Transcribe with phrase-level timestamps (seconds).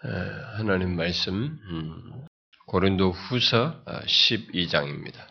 [0.00, 2.26] 하나님 말씀 음,
[2.68, 5.18] 고린도 후서 12장입니다.
[5.18, 5.28] 아,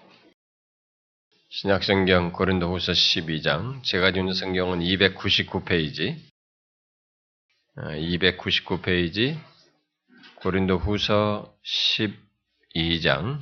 [1.49, 6.19] 신약성경 고린도 후서 12장 제가 주는 성경은 299페이지
[7.77, 11.55] 299페이지 아, 고린도 후서
[12.75, 13.39] 12장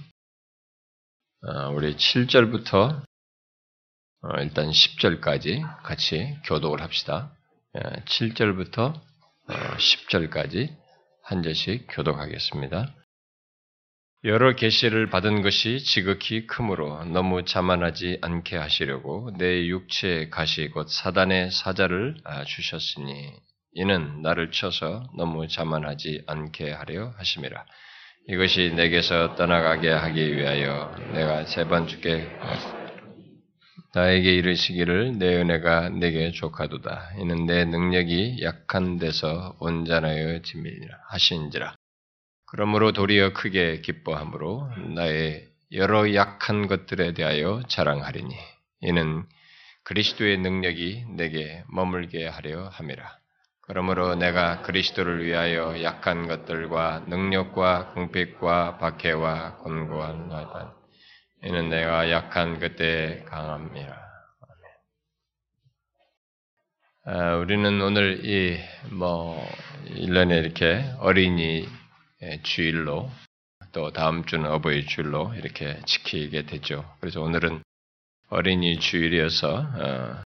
[1.42, 3.04] 아, 우리 7절부터
[4.21, 7.36] 어, 일단 10절까지 같이 교독을 합시다.
[7.73, 9.02] 7절부터
[9.48, 10.84] 10절까지
[11.26, 12.93] 한 절씩 교독하겠습니다.
[14.25, 21.52] 여러 계시를 받은 것이 지극히 크므로 너무 자만하지 않게 하시려고 내 육체의 가시 곧 사단의
[21.52, 23.33] 사자를 아, 주셨으니
[23.74, 27.66] 이는 나를 쳐서 너무 자만하지 않게 하려 하심이라.
[28.30, 32.28] 이것이 내게서 떠나가게 하기 위하여 내가 세 번 주께
[33.95, 37.13] 나에게 이르시기를 내 은혜가 내게 족하도다.
[37.17, 41.73] 이는 내 능력이 약한 데서 온전하여 짐이라 하신지라.
[42.45, 48.35] 그러므로 도리어 크게 기뻐함으로 나의 여러 약한 것들에 대하여 자랑하리니
[48.81, 49.23] 이는
[49.85, 53.17] 그리스도의 능력이 내게 머물게 하려 함이라.
[53.61, 60.84] 그러므로 내가 그리스도를 위하여 약한 것들과 능력과 궁핍과 박해와 곤고한 나다.
[61.45, 64.05] 이는 내가 약한 그때 강함이라.
[67.03, 69.47] 아, 우리는 오늘 이, 뭐,
[69.85, 71.69] 1년에 이렇게 어린이
[72.41, 73.11] 주일로
[73.73, 76.83] 또 다음 주는 어버이 주일로 이렇게 지키게 되죠.
[76.99, 77.61] 그래서 오늘은
[78.30, 80.23] 어린이 주일이어서, 어,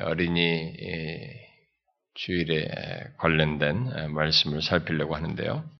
[0.00, 0.74] 어린이
[2.14, 5.77] 주일에 관련된 말씀을 살피려고 하는데요.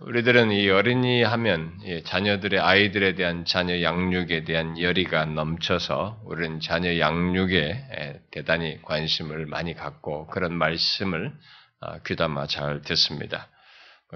[0.00, 8.22] 우리들은 이 어린이 하면 자녀들의 아이들에 대한 자녀 양육에 대한 열의가 넘쳐서 우리는 자녀 양육에
[8.30, 11.34] 대단히 관심을 많이 갖고 그런 말씀을
[11.80, 13.48] 아, 귀담아 잘 듣습니다.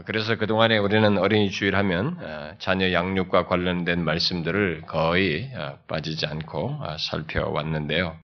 [0.06, 6.80] 그래서 그동안에 우리는 어린이 주일 하면 아, 자녀 양육과 관련된 말씀들을 거의 아, 빠지지 않고
[6.98, 8.23] 살펴왔는데요.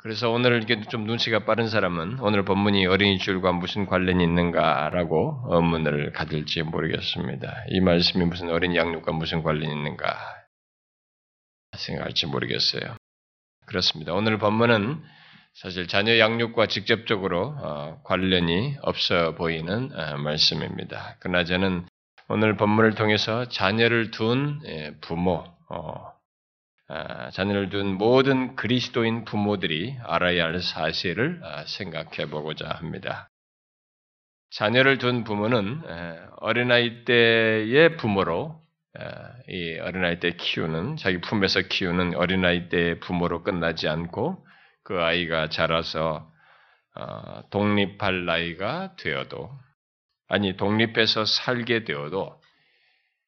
[0.00, 6.12] 그래서 오늘 이게 좀 눈치가 빠른 사람은 오늘 본문이 어린이 줄과 무슨 관련이 있는가라고 의문을
[6.12, 7.64] 가질지 모르겠습니다.
[7.68, 10.16] 이 말씀이 무슨 어린 양육과 무슨 관련이 있는가
[11.76, 12.96] 생각할지 모르겠어요.
[13.66, 14.14] 그렇습니다.
[14.14, 15.02] 오늘 본문은
[15.54, 21.16] 사실 자녀 양육과 직접적으로 어, 관련이 없어 보이는 어, 말씀입니다.
[21.18, 21.86] 그러나 저는
[22.28, 26.12] 오늘 본문을 통해서 자녀를 둔 예, 부모, 어, 아,
[27.32, 33.30] 자녀를 둔 모든 그리스도인 부모들이 알아야 할 사실을 아, 생각해 보고자 합니다.
[34.50, 35.82] 자녀를 둔 부모는
[36.40, 38.62] 어린아이 때의 부모로
[39.48, 44.46] 이 어린아이 때 키우는 자기 품에서 키우는 어린아이 때의 부모로 끝나지 않고
[44.84, 46.30] 그 아이가 자라서
[46.94, 49.50] 어, 독립할 나이가 되어도
[50.26, 52.37] 아니 독립해서 살게 되어도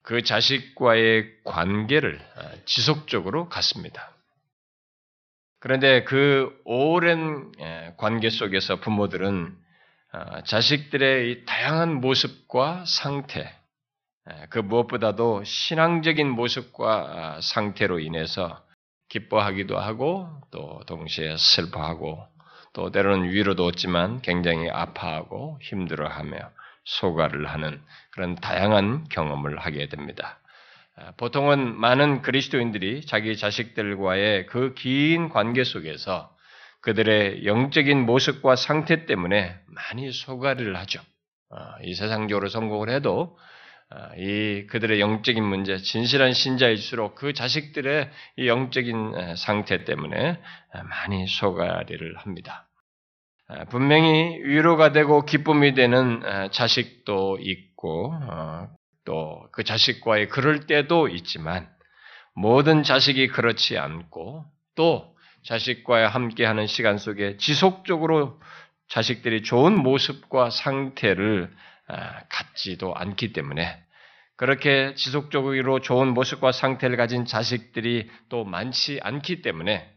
[0.02, 4.12] 그 자식과의 관계를 아, 지속적으로 갖습니다.
[5.60, 9.54] 그런데 그 오랜 예, 관계 속에서 부모들은
[10.12, 13.52] 아, 자식들의 다양한 모습과 상태,
[14.30, 18.64] 예, 그 무엇보다도 신앙적인 모습과 아, 상태로 인해서
[19.10, 22.26] 기뻐하기도 하고 또 동시에 슬퍼하고
[22.72, 26.38] 또 때로는 위로도 얻지만 굉장히 아파하고 힘들어하며
[26.90, 27.80] 소가를 하는
[28.10, 30.40] 그런 다양한 경험을 하게 됩니다.
[30.96, 36.34] 아, 보통은 많은 그리스도인들이 자기 자식들과의 그 긴 관계 속에서
[36.82, 41.00] 그들의 영적인 모습과 상태 때문에 많이 소가를 하죠.
[41.50, 43.38] 아, 이 세상적으로 성공을 해도
[43.90, 50.40] 아, 이 그들의 영적인 문제, 진실한 신자일수록 그 자식들의 이 영적인 상태 때문에
[50.84, 52.69] 많이 소가리를 합니다.
[53.70, 56.22] 분명히 위로가 되고 기쁨이 되는
[56.52, 58.68] 자식도 있고 어,
[59.04, 61.68] 또그 자식과의 그럴 때도 있지만
[62.34, 64.44] 모든 자식이 그렇지 않고
[64.76, 68.40] 또 자식과 함께하는 시간 속에 지속적으로
[68.88, 71.50] 자식들이 좋은 모습과 상태를
[72.28, 73.82] 갖지도 않기 때문에
[74.36, 79.90] 그렇게 지속적으로 좋은 모습과 상태를 가진 자식들이 또 많지 않기 때문에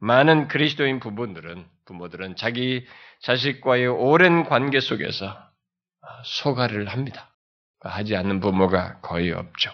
[0.00, 2.86] 많은 그리스도인 부부들은 부모들은 자기
[3.20, 5.36] 자식과의 오랜 관계 속에서
[6.24, 7.30] 소가를 합니다.
[7.80, 9.72] 하지 않는 부모가 거의 없죠.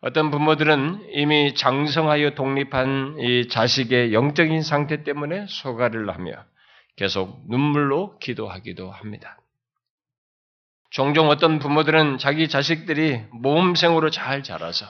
[0.00, 6.32] 어떤 부모들은 이미 장성하여 독립한 이 자식의 영적인 상태 때문에 소가를 하며
[6.96, 9.38] 계속 눈물로 기도하기도 합니다.
[10.90, 14.86] 종종 어떤 부모들은 자기 자식들이 모험생으로 잘 자라서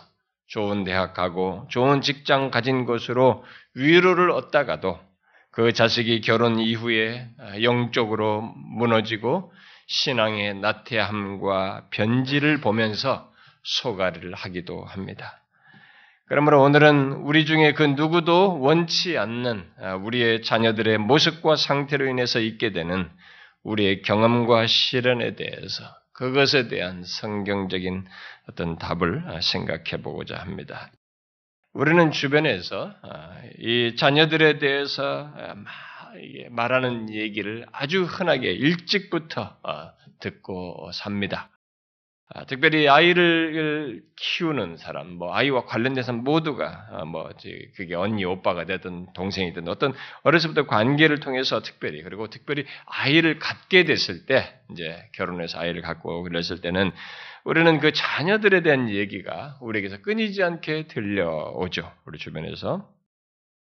[0.52, 3.42] 좋은 대학 가고 좋은 직장 가진 것으로
[3.74, 5.00] 위로를 얻다가도
[5.50, 7.26] 그 자식이 결혼 이후에
[7.62, 8.42] 영적으로
[8.76, 9.50] 무너지고
[9.86, 13.32] 신앙의 나태함과 변질을 보면서
[13.62, 15.40] 소가리를 하기도 합니다.
[16.26, 19.64] 그러므로 오늘은 우리 중에 그 누구도 원치 않는
[20.02, 23.10] 우리의 자녀들의 모습과 상태로 인해서 있게 되는
[23.62, 28.04] 우리의 경험과 실현에 대해서 그것에 대한 성경적인
[28.48, 30.90] 어떤 답을 생각해 보고자 합니다.
[31.72, 32.94] 우리는 주변에서
[33.58, 35.30] 이 자녀들에 대해서
[36.50, 39.56] 말하는 얘기를 아주 흔하게 일찍부터
[40.20, 41.48] 듣고 삽니다.
[42.34, 47.28] 아, 특별히 아이를 키우는 사람, 뭐 아이와 관련된 사람 모두가 아, 뭐
[47.76, 49.92] 그게 언니, 오빠가 되든 동생이든 어떤
[50.22, 56.62] 어렸을부터 관계를 통해서 특별히 그리고 특별히 아이를 갖게 됐을 때 이제 결혼해서 아이를 갖고 그랬을
[56.62, 56.90] 때는
[57.44, 61.92] 우리는 그 자녀들에 대한 얘기가 우리에게서 끊이지 않게 들려오죠.
[62.06, 62.88] 우리 주변에서.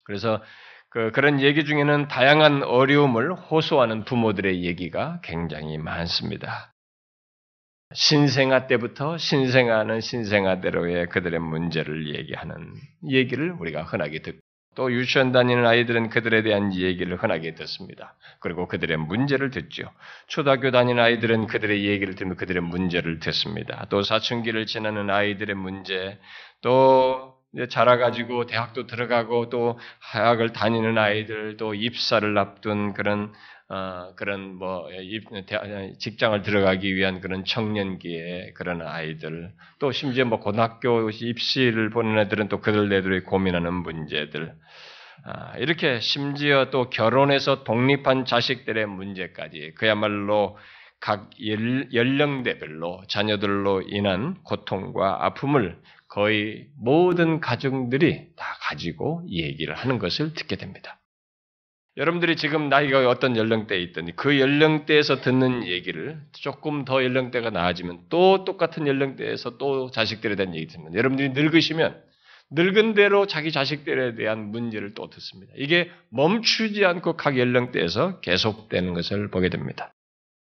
[0.03, 0.41] 그래서
[0.89, 6.73] 그 그런 얘기 중에는 다양한 어려움을 호소하는 부모들의 얘기가 굉장히 많습니다.
[7.93, 12.73] 신생아 때부터 신생아는 신생아대로의 그들의 문제를 얘기하는
[13.09, 14.46] 얘기를 우리가 흔하게 듣고
[14.77, 18.13] 또 유치원 다니는 아이들은 그들에 대한 얘기를 흔하게 듣습니다.
[18.39, 19.89] 그리고 그들의 문제를 듣죠.
[20.27, 23.87] 초등학교 다니는 아이들은 그들의 얘기를 들으면 그들의 문제를 듣습니다.
[23.89, 26.19] 또 사춘기를 지나는 아이들의 문제,
[26.61, 27.33] 또
[27.71, 33.33] 자라가지고 대학도 들어가고 또 하학을 다니는 아이들, 또 입사를 앞둔 그런
[33.69, 34.87] 어, 그런 뭐
[35.99, 42.61] 직장을 들어가기 위한 그런 청년기에 그런 아이들 또 심지어 뭐 고등학교 입시를 보는 애들은 또
[42.61, 44.53] 그들네들이 고민하는 문제들
[45.25, 50.57] 아, 이렇게 심지어 또 결혼해서 독립한 자식들의 문제까지 그야말로
[50.99, 51.29] 각
[51.93, 55.77] 연령대별로 자녀들로 인한 고통과 아픔을
[56.07, 60.96] 거의 모든 가정들이 다 가지고 얘기를 하는 것을 듣게 됩니다.
[61.97, 68.45] 여러분들이 지금 나이가 어떤 연령대에 있더니 그 연령대에서 듣는 얘기를 조금 더 연령대가 나아지면 또
[68.45, 71.99] 똑같은 연령대에서 또 자식들에 대한 얘기 듣는 여러분들이 늙으시면
[72.51, 75.51] 늙은 대로 자기 자식들에 대한 문제를 또 듣습니다.
[75.57, 79.91] 이게 멈추지 않고 각 연령대에서 계속되는 것을 보게 됩니다.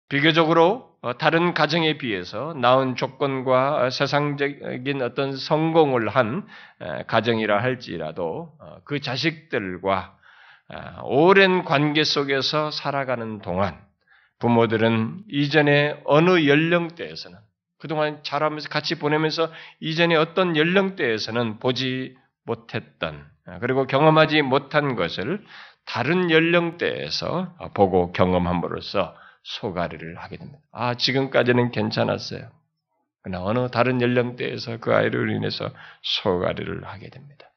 [0.10, 6.46] 비교적으로 어, 다른 가정에 비해서 나은 조건과 세상적인 어떤 성공을 한
[7.08, 10.19] 가정이라 할지라도 어, 그 자식들과 아,
[11.04, 13.80] 오랜 관계 속에서 살아가는 동안
[14.40, 17.38] 부모들은 이전에 어느 연령대에서는
[17.80, 25.44] 그동안 자라면서 같이 보내면서 이전에 어떤 연령대에서는 보지 못했던 아, 그리고 경험하지 못한 것을
[25.86, 30.60] 다른 연령대에서 보고 경험함으로써 소가리를 하게 됩니다.
[30.72, 32.50] 아, 지금까지는 괜찮았어요.
[33.24, 35.72] 그러나 어느 다른 연령대에서 그 아이를 인해서
[36.02, 37.49] 소가리를 하게 됩니다.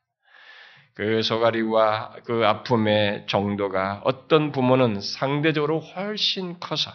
[0.94, 6.90] 그 소가리와 그 아픔의 정도가 어떤 부모는 상대적으로 훨씬 커서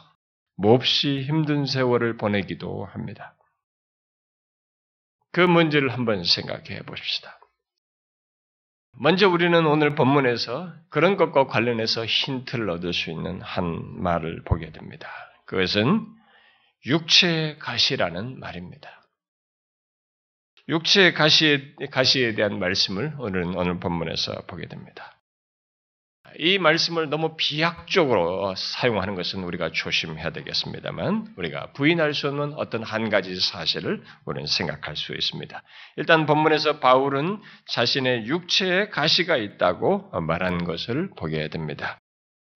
[0.55, 3.35] 몹시 힘든 세월을 보내기도 합니다.
[5.31, 7.39] 그 문제를 한번 생각해 보십시다.
[8.99, 15.07] 먼저 우리는 오늘 본문에서 그런 것과 관련해서 힌트를 얻을 수 있는 한 말을 보게 됩니다.
[15.45, 16.03] 그것은
[16.85, 18.89] 육체의 가시라는 말입니다.
[20.69, 25.13] 육체의 가시에, 가시에 대한 말씀을 오늘은 오늘 본문에서 보게 됩니다.
[26.39, 33.09] 이 말씀을 너무 비약적으로 사용하는 것은 우리가 조심해야 되겠습니다만 우리가 부인할 수 없는 어떤 한
[33.09, 35.63] 가지 사실을 우리는 생각할 수 있습니다.
[35.95, 41.97] 일단 본문에서 바울은 자신의 육체에 가시가 있다고 말한 것을 보게 됩니다.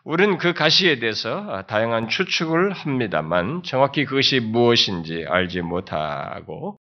[0.03, 6.80] 우리는 그 가시에 대해서 다양한 추측을 합니다만 정확히 그것이 무엇인지 알지 못하고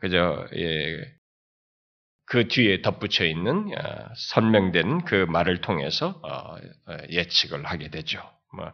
[0.00, 1.16] 그저 예,
[2.26, 8.20] 그 뒤에 덧붙여 있는 어, 선명된 그 말을 통해서 어, 어, 예측을 하게 되죠.
[8.52, 8.72] 뭐,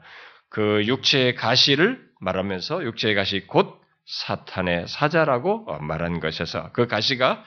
[0.48, 7.44] 그 육체의 가시를 말하면서 육체의 가시 곧 사탄의 사자라고 말한 것에서 그 가시가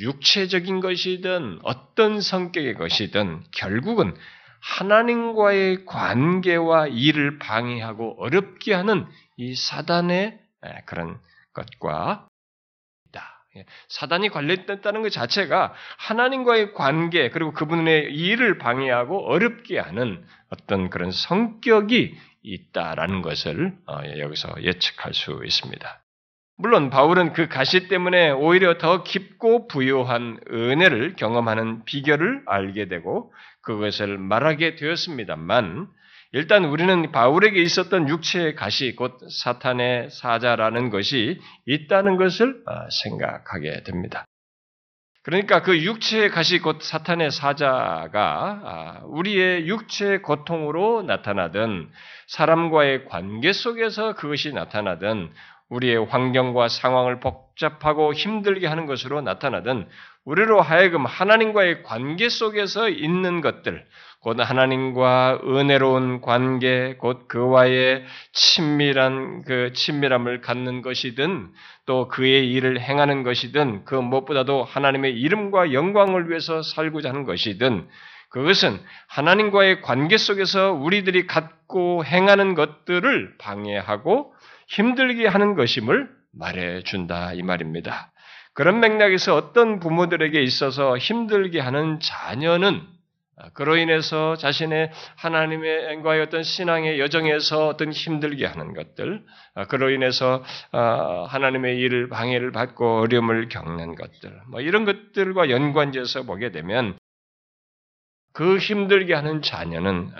[0.00, 4.14] 육체적인 것이든 어떤 성격의 것이든 결국은
[4.60, 10.38] 하나님과의 관계와 일을 방해하고 어렵게 하는 이 사단의
[10.86, 11.20] 그런
[11.52, 12.33] 것과 예,
[13.88, 22.16] 사단이 관련됐다는 것 자체가 하나님과의 관계 그리고 그분의 일을 방해하고 어렵게 하는 어떤 그런 성격이
[22.42, 26.00] 있다라는 것을 어, 예, 여기서 예측할 수 있습니다.
[26.56, 33.32] 물론 바울은 그 가시 때문에 오히려 더 깊고 부요한 은혜를 경험하는 비결을 알게 되고
[33.62, 35.88] 그것을 말하게 되었습니다만
[36.34, 44.24] 일단 우리는 바울에게 있었던 육체의 가시, 곧 사탄의 사자라는 것이 있다는 것을 아, 생각하게 됩니다.
[45.22, 51.88] 그러니까 그 육체의 가시 곧 사탄의 사자가 아, 우리의 육체의 고통으로 나타나든
[52.26, 55.30] 사람과의 관계 속에서 그것이 나타나든
[55.68, 59.88] 우리의 환경과 상황을 복잡하고 힘들게 하는 것으로 나타나든
[60.24, 63.86] 우리로 하여금 하나님과의 관계 속에서 있는 것들,
[64.24, 71.50] 곧 하나님과 은혜로운 관계, 곧 그와의 친밀한 그 친밀함을 갖는 것이든
[71.84, 77.86] 또 그의 일을 행하는 것이든 그 무엇보다도 하나님의 이름과 영광을 위해서 살고자 하는 것이든
[78.30, 84.32] 그것은 하나님과의 관계 속에서 우리들이 갖고 행하는 것들을 방해하고
[84.68, 88.10] 힘들게 하는 것임을 말해준다 이 말입니다.
[88.54, 92.94] 그런 맥락에서 어떤 부모들에게 있어서 힘들게 하는 자녀는
[93.54, 99.24] 그로 인해서 자신의 하나님의 과의 어떤 신앙의 여정에서 어떤 힘들게 하는 것들,
[99.68, 106.96] 그로 인해서 하나님의 일을 방해를 받고 어려움을 겪는 것들, 뭐 이런 것들과 연관지어서 보게 되면
[108.32, 110.10] 그 힘들게 하는 자녀는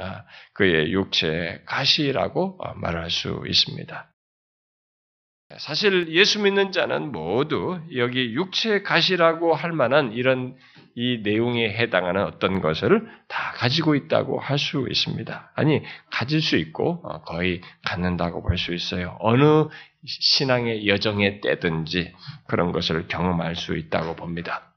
[0.52, 4.13] 그의 육체의 가시라고 말할 수 있습니다.
[5.58, 10.56] 사실 예수 믿는 자는 모두 여기 육체 가시라고 할 만한 이런
[10.96, 15.52] 이 내용에 해당하는 어떤 것을 다 가지고 있다고 할 수 있습니다.
[15.56, 19.16] 아니, 가질 수 있고 어, 거의 갖는다고 볼 수 있어요.
[19.20, 19.68] 어느
[20.06, 22.12] 신앙의 여정의 때든지
[22.46, 24.75] 그런 것을 경험할 수 있다고 봅니다.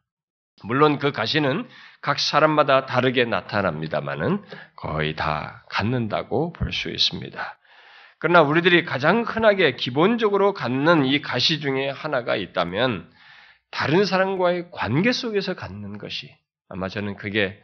[0.63, 1.67] 물론 그 가시는
[2.01, 4.43] 각 사람마다 다르게 나타납니다만은
[4.75, 7.57] 거의 다 갖는다고 볼 수 있습니다.
[8.19, 13.09] 그러나 우리들이 가장 흔하게 기본적으로 갖는 이 가시 중에 하나가 있다면
[13.71, 16.35] 다른 사람과의 관계 속에서 갖는 것이
[16.69, 17.61] 아마 저는 그게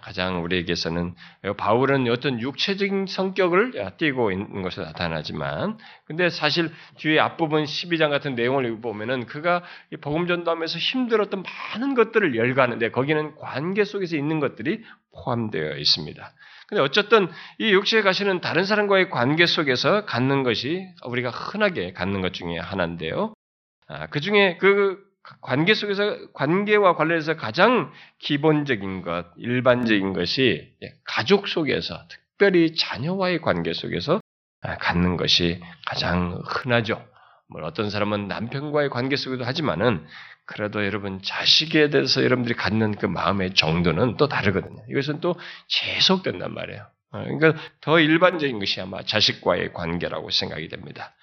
[0.00, 1.14] 가장 우리에게서는
[1.58, 8.80] 바울은 어떤 육체적인 성격을 띠고 있는 것으로 나타나지만 근데 사실 뒤에 앞부분 12장 같은 내용을
[8.80, 9.62] 보면은 그가
[10.00, 14.82] 복음 전도하면서 힘들었던 많은 것들을 열거하는데 거기는 관계 속에서 있는 것들이
[15.12, 16.32] 포함되어 있습니다.
[16.68, 22.32] 근데 어쨌든 이 육체에 가시는 다른 사람과의 관계 속에서 갖는 것이 우리가 흔하게 갖는 것
[22.32, 23.34] 중에 하나인데요.
[23.86, 24.98] 아, 그 중에 그
[25.42, 30.72] 관계 속에서 관계와 관련해서 가장 기본적인 것, 일반적인 것이
[31.04, 34.20] 가족 속에서 특별히 자녀와의 관계 속에서
[34.62, 37.04] 아, 갖는 것이 가장 흔하죠.
[37.48, 40.04] 뭐 어떤 사람은 남편과의 관계 속에도 하지만은
[40.44, 44.82] 그래도 여러분 자식에 대해서 여러분들이 갖는 그 마음의 정도는 또 다르거든요.
[44.90, 45.34] 이것은 또
[45.68, 46.86] 계속된단 말이에요.
[47.12, 51.14] 어, 그러니까 더 일반적인 것이 아마 자식과의 관계라고 생각이 됩니다.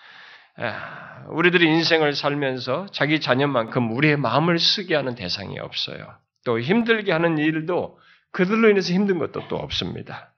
[1.30, 6.14] 우리들이 인생을 살면서 자기 자녀만큼 우리의 마음을 쓰게 하는 대상이 없어요.
[6.46, 7.98] 또 힘들게 하는 일도
[8.32, 10.32] 그들로 인해서 힘든 것도 또 없습니다.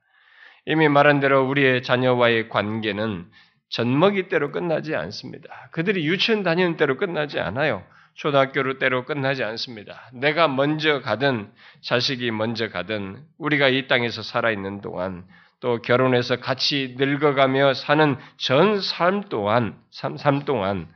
[0.65, 3.25] 이미 말한 대로 우리의 자녀와의 관계는
[3.69, 5.49] 젖먹이 때로 끝나지 않습니다.
[5.71, 7.83] 그들이 유치원 다니는 때로 끝나지 않아요.
[8.15, 10.09] 초등학교로 때로 끝나지 않습니다.
[10.13, 15.25] 내가 먼저 가든 자식이 먼저 가든 우리가 이 땅에서 살아있는 동안
[15.59, 20.87] 또 결혼해서 같이 늙어가며 사는 전 삶 동안, 삶, 삶 동안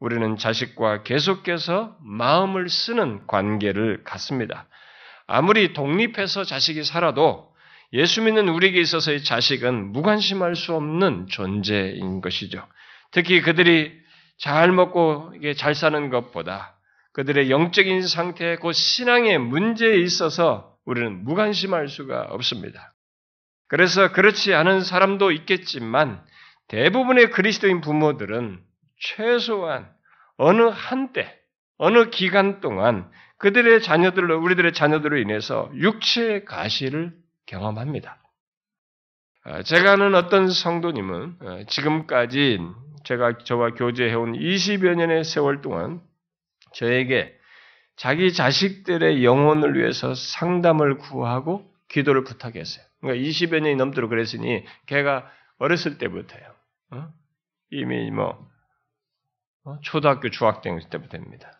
[0.00, 4.66] 우리는 자식과 계속해서 마음을 쓰는 관계를 갖습니다.
[5.26, 7.50] 아무리 독립해서 자식이 살아도
[7.92, 12.66] 예수 믿는 우리에게 있어서의 자식은 무관심할 수 없는 존재인 것이죠.
[13.10, 13.92] 특히 그들이
[14.38, 16.76] 잘 먹고 잘 사는 것보다
[17.12, 22.94] 그들의 영적인 상태, 그 신앙의 문제에 있어서 우리는 무관심할 수가 없습니다.
[23.68, 26.22] 그래서 그렇지 않은 사람도 있겠지만
[26.68, 28.60] 대부분의 그리스도인 부모들은
[29.00, 29.90] 최소한
[30.36, 31.34] 어느 한때,
[31.78, 37.14] 어느 기간 동안 그들의 자녀들로, 우리들의 자녀들로 인해서 육체의 가시를
[37.46, 38.18] 경험합니다.
[39.44, 42.58] 아, 제가 아는 어떤 성도님은 어, 지금까지
[43.04, 46.00] 제가 저와 교제해온 20여 년의 세월 동안
[46.74, 47.32] 저에게
[47.94, 52.84] 자기 자식들의 영혼을 위해서 상담을 구하고 기도를 부탁했어요.
[53.00, 56.42] 그러니까 20여 년이 넘도록 그랬으니 걔가 어렸을 때부터요.
[56.90, 57.08] 어?
[57.70, 58.50] 이미 뭐
[59.64, 59.78] 어?
[59.82, 61.52] 초등학교 중학생 때부터입니다.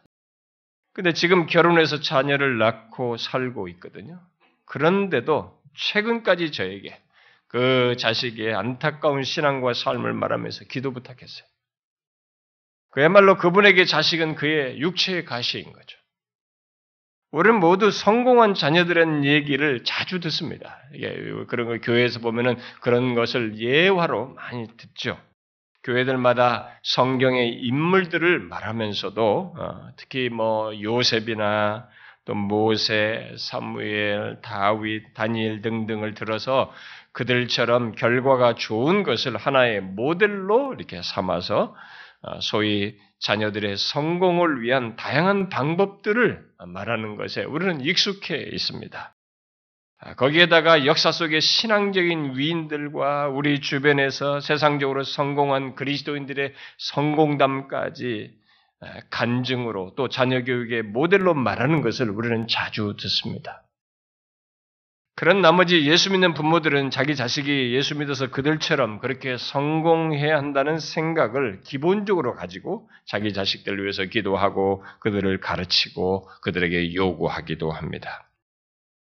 [0.93, 4.21] 근데 지금 결혼해서 자녀를 낳고 살고 있거든요.
[4.65, 7.01] 그런데도 최근까지 저에게
[7.49, 11.47] 그 자식의 안타까운 신앙과 삶을 말하면서 기도 부탁했어요.
[12.91, 15.99] 그야말로 그분에게 자식은 그의 육체의 가시인 거죠.
[17.31, 20.79] 우리는 모두 성공한 자녀들의 얘기를 자주 듣습니다.
[21.49, 25.21] 그런 거 교회에서 보면은 그런 것을 예화로 많이 듣죠.
[25.85, 31.89] 교회들마다 성경의 인물들을 말하면서도 어, 특히 뭐 요셉이나
[32.27, 36.73] 또 모세, 사무엘, 다윗, 다니엘 등등을 들어서
[37.13, 41.75] 그들처럼 결과가 좋은 것을 하나의 모델로 이렇게 삼아서
[42.23, 49.15] 어, 소위 자녀들의 성공을 위한 다양한 방법들을 말하는 것에 우리는 익숙해 있습니다.
[49.99, 58.46] 아, 거기에다가 역사 속의 신앙적인 위인들과 우리 주변에서 세상적으로 성공한 그리스도인들의 성공담까지
[59.11, 63.63] 간증으로 또 자녀 교육의 모델로 말하는 것을 우리는 자주 듣습니다.
[65.19, 72.35] 그런 나머지 예수 믿는 부모들은 자기 자식이 예수 믿어서 그들처럼 그렇게 성공해야 한다는 생각을 기본적으로
[72.35, 78.29] 가지고 자기 자식들을 위해서 기도하고 그들을 가르치고 그들에게 요구하기도 합니다.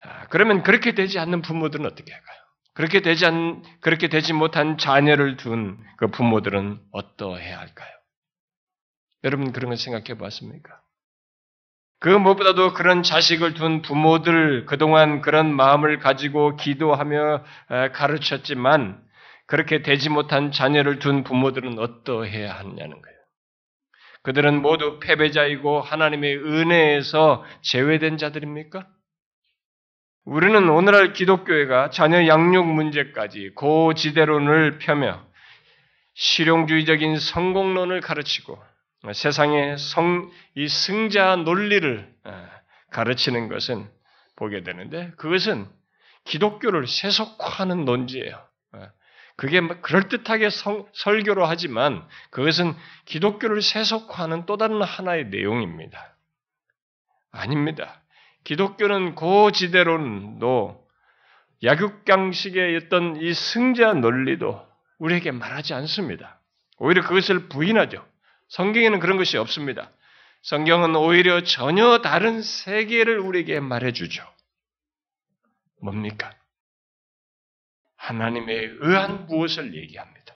[0.01, 2.37] 아, 그러면 그렇게 되지 않는 부모들은 어떻게 할까요?
[2.73, 8.00] 그렇게 되지 않, 그렇게 되지 못한 자녀를 둔 그 부모들은 어떠해야 할까요?
[9.23, 10.81] 여러분 그런 걸 생각해 봤습니까?
[11.99, 17.43] 그 무엇보다도 그런 자식을 둔 부모들 그동안 그런 마음을 가지고 기도하며
[17.93, 18.99] 가르쳤지만
[19.45, 23.17] 그렇게 되지 못한 자녀를 둔 부모들은 어떠해야 하느냐는 거예요.
[24.23, 28.87] 그들은 모두 패배자이고 하나님의 은혜에서 제외된 자들입니까?
[30.25, 35.23] 우리는 오늘날 기독교회가 자녀 양육 문제까지 고지대론을 펴며
[36.13, 38.70] 실용주의적인 성공론을 가르치고
[39.13, 42.49] 세상의 성, 이 승자 논리를 어,
[42.91, 43.89] 가르치는 것은
[44.35, 45.67] 보게 되는데 그것은
[46.25, 48.47] 기독교를 세속화하는 논지예요.
[48.73, 48.87] 어,
[49.37, 56.15] 그게 그럴듯하게 성, 설교로 하지만 그것은 기독교를 세속화하는 또 다른 하나의 내용입니다.
[57.31, 58.01] 아닙니다.
[58.43, 60.87] 기독교는 고지대로도
[61.63, 64.67] 약육강식의 어떤 이 승자 논리도
[64.99, 66.39] 우리에게 말하지 않습니다.
[66.77, 68.10] 오히려 그것을 부인하죠.
[68.51, 69.91] 성경에는 그런 것이 없습니다.
[70.43, 74.23] 성경은 오히려 전혀 다른 세계를 우리에게 말해주죠.
[75.81, 76.31] 뭡니까?
[77.95, 80.35] 하나님의 의한 무엇을 얘기합니다.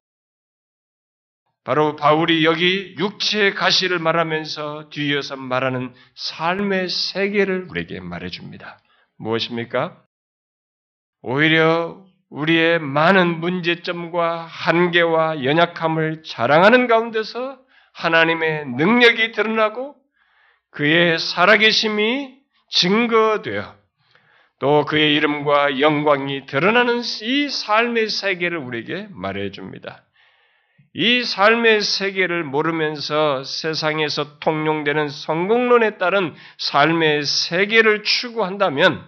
[1.66, 8.80] 바로 바울이 여기 육체의 가시를 말하면서 뒤이어서 말하는 삶의 세계를 우리에게 말해줍니다.
[9.18, 10.02] 무엇입니까?
[11.22, 17.65] 오히려 우리의 많은 문제점과 한계와 연약함을 자랑하는 가운데서
[17.96, 19.96] 하나님의 능력이 드러나고
[20.72, 22.36] 그의 살아계심이
[22.70, 23.76] 증거되어
[24.60, 30.04] 또 그의 이름과 영광이 드러나는 이 삶의 세계를 우리에게 말해줍니다.
[30.94, 39.06] 이 삶의 세계를 모르면서 세상에서 통용되는 성공론에 따른 삶의 세계를 추구한다면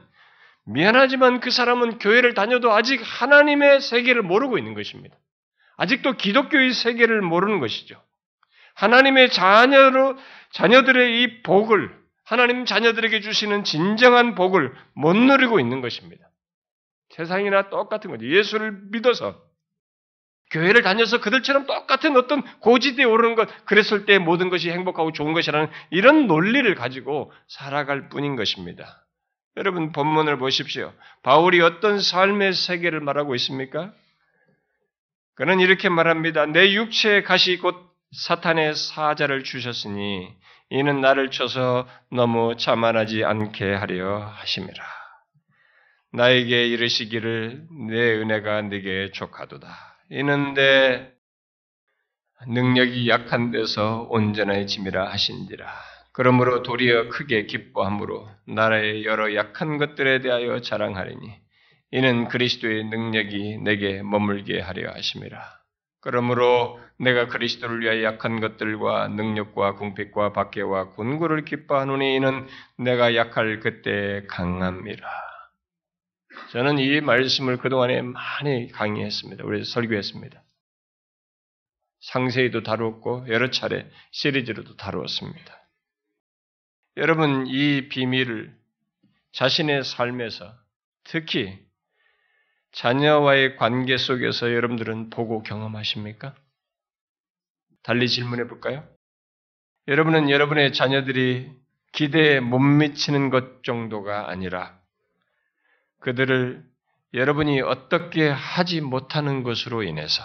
[0.65, 5.15] 미안하지만 그 사람은 교회를 다녀도 아직 하나님의 세계를 모르고 있는 것입니다.
[5.77, 8.01] 아직도 기독교의 세계를 모르는 것이죠.
[8.77, 10.17] 하나님의 자녀로
[10.51, 16.25] 자녀들의 이 복을 하나님 자녀들에게 주시는 진정한 복을 못 누리고 있는 것입니다.
[17.09, 18.27] 세상이나 똑같은 거죠.
[18.27, 19.41] 예수를 믿어서
[20.51, 25.69] 교회를 다녀서 그들처럼 똑같은 어떤 고지대에 오르는 것, 그랬을 때 모든 것이 행복하고 좋은 것이라는
[25.89, 29.05] 이런 논리를 가지고 살아갈 뿐인 것입니다.
[29.57, 30.93] 여러분 본문을 보십시오.
[31.23, 33.91] 바울이 어떤 삶의 세계를 말하고 있습니까?
[35.35, 36.45] 그는 이렇게 말합니다.
[36.45, 40.33] 내 육체의 가시 곧 사탄의 사자를 주셨으니
[40.69, 44.83] 이는 나를 쳐서 너무 자만하지 않게 하려 하심이라.
[46.13, 49.67] 나에게 이르시기를 내 은혜가 네게 족하도다.
[50.09, 51.11] 이는 내
[52.47, 55.67] 능력이 약한 데서 온전의 짐이라 하신지라.
[56.13, 61.39] 그러므로 도리어 크게 기뻐함으로 나라의 여러 약한 것들에 대하여 자랑하리니
[61.91, 65.66] 이는 그리스도의 능력이 내게 머물게 하려 하심이라.
[66.01, 74.25] 그러므로 내가 그리스도를 위하여 약한 것들과 능력과 궁핍과 박해와 군고를 기뻐하노니 이는 내가 약할 그때
[74.27, 75.07] 강함이라.
[76.51, 79.43] 저는 이 말씀을 그동안에 많이 강의했습니다.
[79.43, 80.41] 우리 설교했습니다.
[81.99, 85.57] 상세히도 다루었고 여러 차례 시리즈로도 다루었습니다.
[86.97, 88.55] 여러분 이 비밀을
[89.33, 90.53] 자신의 삶에서
[91.03, 91.66] 특히
[92.77, 96.35] 자녀와의 관계 속에서 여러분들은 보고 경험하십니까?
[97.81, 98.87] 달리 질문해 볼까요?
[99.87, 101.51] 여러분은 여러분의 자녀들이
[101.91, 104.79] 기대에 못 미치는 것 정도가 아니라
[106.01, 106.63] 그들을
[107.15, 110.21] 여러분이 어떻게 하지 못하는 것으로 인해서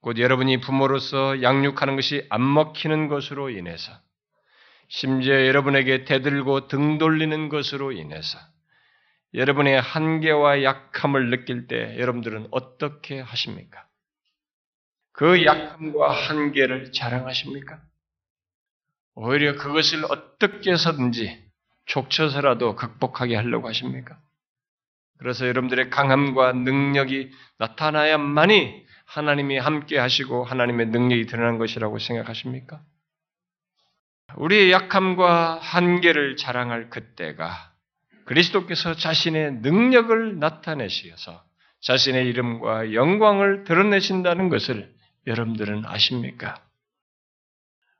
[0.00, 3.92] 곧 여러분이 부모로서 양육하는 것이 안 먹히는 것으로 인해서
[4.88, 8.38] 심지어 여러분에게 대들고 등 돌리는 것으로 인해서
[9.34, 13.86] 여러분의 한계와 약함을 느낄 때 여러분들은 어떻게 하십니까?
[15.12, 17.80] 그 약함과 한계를 자랑하십니까?
[19.14, 21.50] 오히려 그것을 어떻게 해서든지
[21.86, 24.18] 족쳐서라도 극복하게 하려고 하십니까?
[25.18, 32.82] 그래서 여러분들의 강함과 능력이 나타나야만이 하나님이 함께 하시고 하나님의 능력이 드러난 것이라고 생각하십니까?
[34.36, 37.71] 우리의 약함과 한계를 자랑할 그때가
[38.24, 41.42] 그리스도께서 자신의 능력을 나타내시어서
[41.80, 44.92] 자신의 이름과 영광을 드러내신다는 것을
[45.26, 46.54] 여러분들은 아십니까?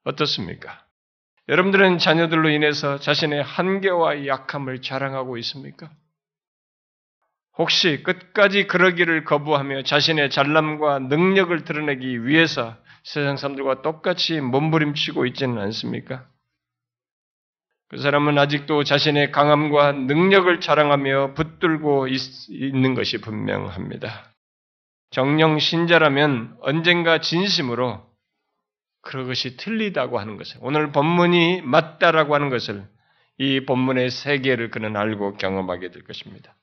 [0.05, 0.85] 어떻습니까?
[1.49, 5.91] 여러분들은 자녀들로 인해서 자신의 한계와 약함을 자랑하고 있습니까?
[7.59, 16.27] 혹시 끝까지 그러기를 거부하며 자신의 잘남과 능력을 드러내기 위해서 세상 사람들과 똑같이 몸부림치고 있지는 않습니까?
[17.92, 22.22] 그 사람은 아직도 자신의 강함과 능력을 자랑하며 붙들고 있,
[22.72, 24.33] 는 것이 분명합니다.
[25.11, 28.02] 정령 신자라면 언젠가 진심으로
[29.02, 32.88] 그것이 틀리다고 하는 것을, 오늘 본문이 맞다라고 하는 것을
[33.37, 36.57] 이 본문의 세계를 그는 알고 경험하게 될 것입니다.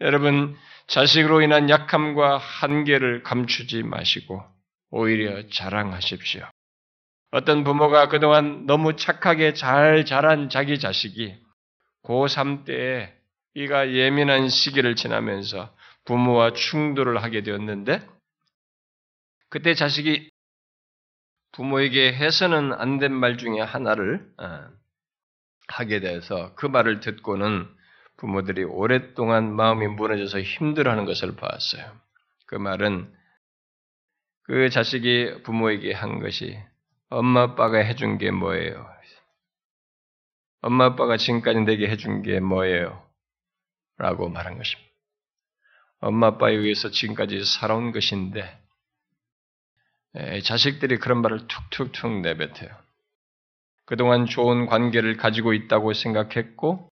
[0.00, 0.54] 여러분,
[0.86, 4.44] 자식으로 인한 약함과 한계를 감추지 마시고
[4.90, 6.48] 오히려 자랑하십시오.
[7.36, 11.36] 어떤 부모가 그동안 너무 착하게 잘 자란 자기 자식이
[12.02, 13.12] 고3 때에
[13.52, 15.70] 이가 예민한 시기를 지나면서
[16.06, 18.00] 부모와 충돌을 하게 되었는데
[19.50, 20.30] 그때 자식이
[21.52, 24.68] 부모에게 해서는 안 된 말 중에 하나를 어,
[25.68, 27.68] 하게 돼서 그 말을 듣고는
[28.16, 32.00] 부모들이 오랫동안 마음이 무너져서 힘들어하는 것을 봤어요.
[32.46, 33.12] 그 말은
[34.44, 36.58] 그 자식이 부모에게 한 것이
[37.08, 38.86] 엄마 아빠가 해준 게 뭐예요?
[40.62, 43.06] 엄마 아빠가 지금까지 내게 해준 게 뭐예요?
[43.98, 44.90] 라고 말한 것입니다.
[46.00, 48.60] 엄마 아빠에 의해서 지금까지 살아온 것인데
[50.44, 52.70] 자식들이 그런 말을 툭툭툭 내뱉어요.
[53.84, 56.88] 그동안 좋은 관계를 가지고 있다고 생각했고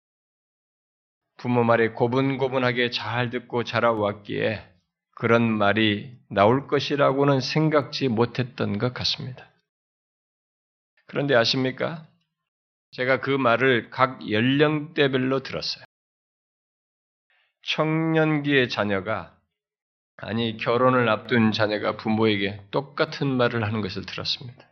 [1.36, 4.68] 부모 말에 고분고분하게 잘 듣고 자라왔기에
[5.14, 9.49] 그런 말이 나올 것이라고는 생각지 못했던 것 같습니다.
[11.10, 12.06] 그런데 아십니까?
[12.92, 15.84] 제가 그 말을 각 연령대별로 들었어요.
[17.62, 19.36] 청년기의 자녀가,
[20.16, 24.68] 아니, 결혼을 앞둔 자녀가 부모에게 똑같은 말을 하는 것을 들었습니다.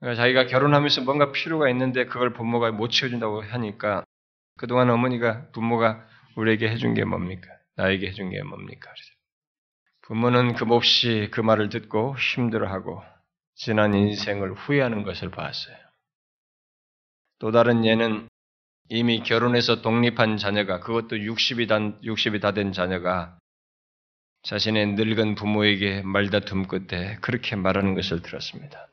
[0.00, 4.04] 그러니까 자기가 결혼하면서 뭔가 필요가 있는데 그걸 부모가 못 채워준다고 하니까
[4.58, 7.48] 그동안 어머니가 부모가 우리에게 해준 게 뭡니까?
[7.76, 8.92] 나에게 해준 게 뭡니까?
[10.02, 13.02] 부모는 금없이 그 말을 듣고 힘들어하고
[13.54, 15.76] 지난 인생을 후회하는 것을 봤어요.
[17.38, 18.28] 또 다른 예는
[18.88, 23.38] 이미 결혼해서 독립한 자녀가 그것도 60이, 단, 60이 다 된 자녀가
[24.42, 28.88] 자신의 늙은 부모에게 말다툼 끝에 그렇게 말하는 것을 들었습니다.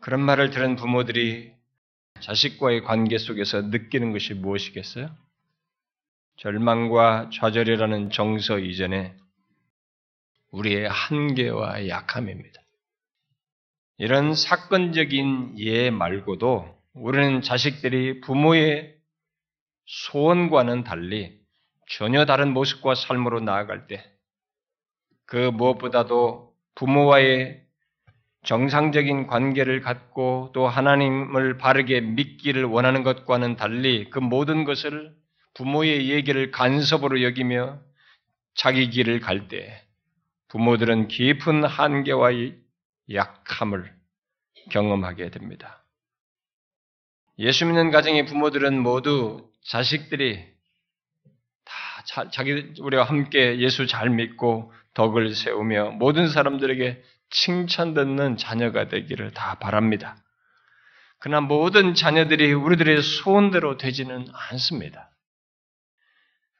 [0.00, 1.52] 그런 말을 들은 부모들이
[2.20, 5.08] 자식과의 관계 속에서 느끼는 것이 무엇이겠어요?
[6.38, 9.16] 절망과 좌절이라는 정서 이전에
[10.50, 12.61] 우리의 한계와 약함입니다.
[14.02, 18.96] 이런 사건적인 예 말고도 우리는 자식들이 부모의
[19.86, 21.38] 소원과는 달리
[21.88, 24.12] 전혀 다른 모습과 삶으로 나아갈 때
[25.32, 27.62] 그 무엇보다도 부모와의
[28.44, 35.14] 정상적인 관계를 갖고 또 하나님을 바르게 믿기를 원하는 것과는 달리 그 모든 것을
[35.54, 37.80] 부모의 얘기를 간섭으로 여기며
[38.54, 39.82] 자기 길을 갈 때
[40.48, 42.32] 부모들은 깊은 한계와
[43.10, 43.94] 약함을
[44.70, 45.84] 경험하게 됩니다.
[47.38, 50.44] 예수 믿는 가정의 부모들은 모두 자식들이
[51.64, 59.32] 다 자기 우리와 함께 예수 잘 믿고 덕을 세우며 모든 사람들에게 칭찬 듣는 자녀가 되기를
[59.32, 60.16] 다 바랍니다.
[61.18, 65.10] 그러나 모든 자녀들이 우리들의 소원대로 되지는 않습니다.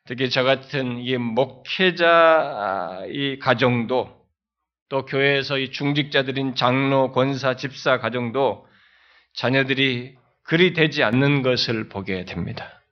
[0.06, 4.21] 특히 저 같은 이 목회자 이 가정도
[4.92, 8.68] 또 교회에서 이 중직자들인 장로, 권사, 집사 가정도
[9.32, 12.82] 자녀들이 그리 되지 않는 것을 보게 됩니다.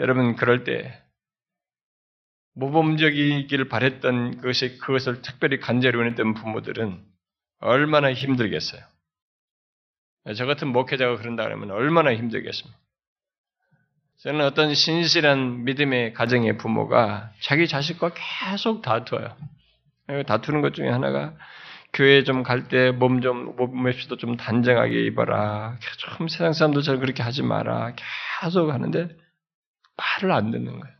[0.00, 1.00] 여러분 그럴 때
[2.54, 7.00] 모범적이길 바랬던 것이 그것을 특별히 간절히 원했던 부모들은
[7.60, 8.82] 얼마나 힘들겠어요.
[10.36, 12.76] 저 같은 목회자가 그런다 그러면 얼마나 힘들겠습니까?
[14.22, 18.10] 저는 어떤 신실한 믿음의 가정의 부모가 자기 자식과
[18.48, 19.59] 계속 다투어요.
[20.24, 21.34] 다투는 것 중에 하나가
[21.92, 25.76] 교회 좀 갈 때 몸 좀, 몸맵시도 좀 단정하게 입어라.
[25.98, 27.94] 좀 세상 사람들처럼 그렇게 하지 마라.
[28.42, 29.08] 계속 하는데
[29.96, 30.94] 말을 안 듣는 거예요.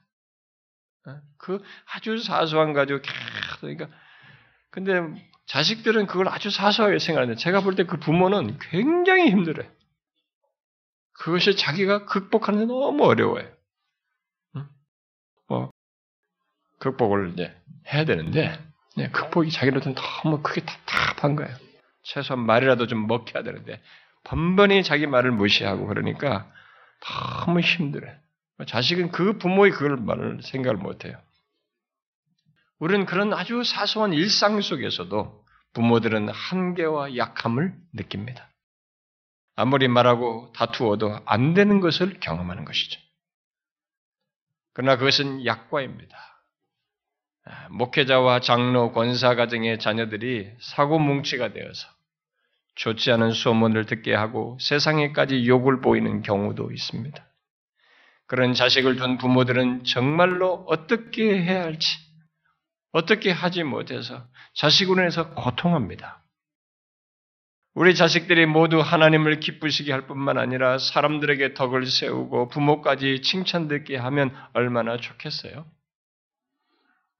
[1.06, 1.20] 어?
[1.38, 1.62] 그
[1.94, 3.88] 아주 사소한 가지고 계속 그러니까
[4.70, 5.00] 근데
[5.46, 9.68] 자식들은 그걸 아주 사소하게 생각하는데 제가 볼 때 그 부모는 굉장히 힘들어요.
[11.12, 13.48] 그것이 자기가 극복하는 데 너무 어려워요.
[15.48, 15.70] 뭐
[16.78, 17.54] 극복을 이제
[17.92, 18.69] 해야 되는데 네,
[19.12, 21.54] 극복이 자기로서는 너무 크게 답답한 거예요.
[22.02, 23.80] 최소한 말이라도 좀 먹게 해야 되는데
[24.24, 26.50] 번번이 자기 말을 무시하고 그러니까
[27.00, 28.14] 너무 힘들어요.
[28.66, 31.18] 자식은 그 부모의 그걸 말을 생각을 못해요.
[32.78, 38.48] 우리는 그런 아주 사소한 일상 속에서도 부모들은 한계와 약함을 느낍니다.
[39.54, 42.98] 아무리 말하고 다투어도 안 되는 것을 경험하는 것이죠.
[44.72, 46.29] 그러나 그것은 약과입니다.
[47.44, 51.88] 아, 목회자와 장로, 권사 가정의 자녀들이 사고 뭉치가 되어서
[52.76, 57.26] 좋지 않은 소문을 듣게 하고 세상에까지 욕을 보이는 경우도 있습니다.
[58.26, 61.98] 그런 자식을 둔 부모들은 정말로 어떻게 해야 할지,
[62.92, 66.22] 어떻게 하지 못해서 자식으로 인해서 고통합니다.
[67.74, 74.96] 우리 자식들이 모두 하나님을 기쁘시게 할 뿐만 아니라 사람들에게 덕을 세우고 부모까지 칭찬듣게 하면 얼마나
[74.96, 75.66] 좋겠어요?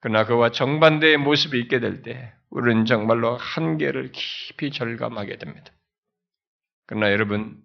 [0.01, 5.73] 그러나 그와 정반대의 모습이 있게 될 때, 우리는 정말로 한계를 깊이 절감하게 됩니다.
[6.87, 7.63] 그러나 여러분,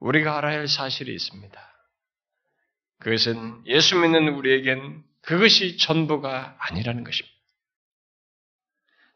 [0.00, 1.72] 우리가 알아야 할 사실이 있습니다.
[2.98, 7.32] 그것은 예수 믿는 우리에겐 그것이 전부가 아니라는 것입니다.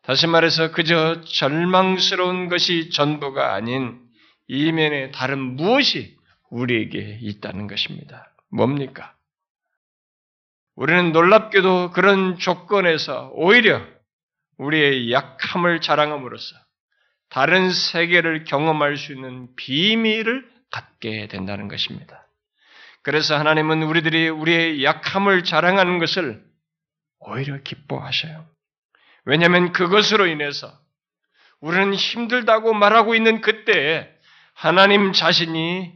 [0.03, 4.01] 다시 말해서 그저 절망스러운 것이 전부가 아닌
[4.47, 6.17] 이면에 다른 무엇이
[6.51, 8.33] 우리에게 있다는 것입니다.
[8.49, 9.16] 뭡니까?
[10.77, 13.83] 우리는 놀랍게도 그런 조건에서 오히려
[14.59, 16.55] 우리의 약함을 자랑함으로써
[17.31, 22.27] 다른 세계를 경험할 수 있는 비밀을 갖게 된다는 것입니다.
[23.03, 26.45] 그래서 하나님은 우리들이 우리의 약함을 자랑하는 것을
[27.21, 28.47] 오히려 기뻐하셔요.
[29.25, 30.73] 왜냐하면 그것으로 인해서
[31.61, 34.09] 우리는 힘들다고 말하고 있는 그때에
[34.55, 35.93] 하나님 자신이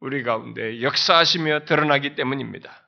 [0.00, 2.87] 우리 가운데 역사하시며 드러나기 때문입니다.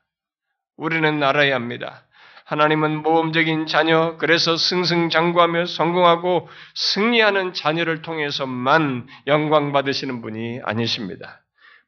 [0.77, 2.05] 우리는 알아야 합니다.
[2.45, 11.41] 하나님은 모험적인 자녀, 그래서 승승장구하며 성공하고 승리하는 자녀를 통해서만 영광 받으시는 분이 아니십니다.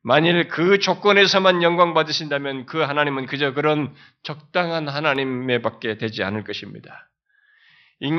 [0.04, 7.10] 만일 그 조건에서만 영광 받으신다면 그 하나님은 그저 그런 적당한 하나님에 밖에 되지 않을 것입니다.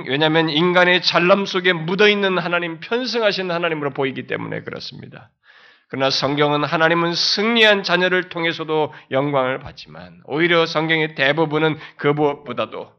[0.09, 5.31] 왜냐하면 인간의 잘남 속에 묻어 있는 하나님, 편승하신 하나님으로 보이기 때문에 그렇습니다.
[5.95, 12.93] 그러나 성경은 하나님은 승리한 자녀를 통해서도 영광을 받지만 오히려 성경의 대부분은 그보다도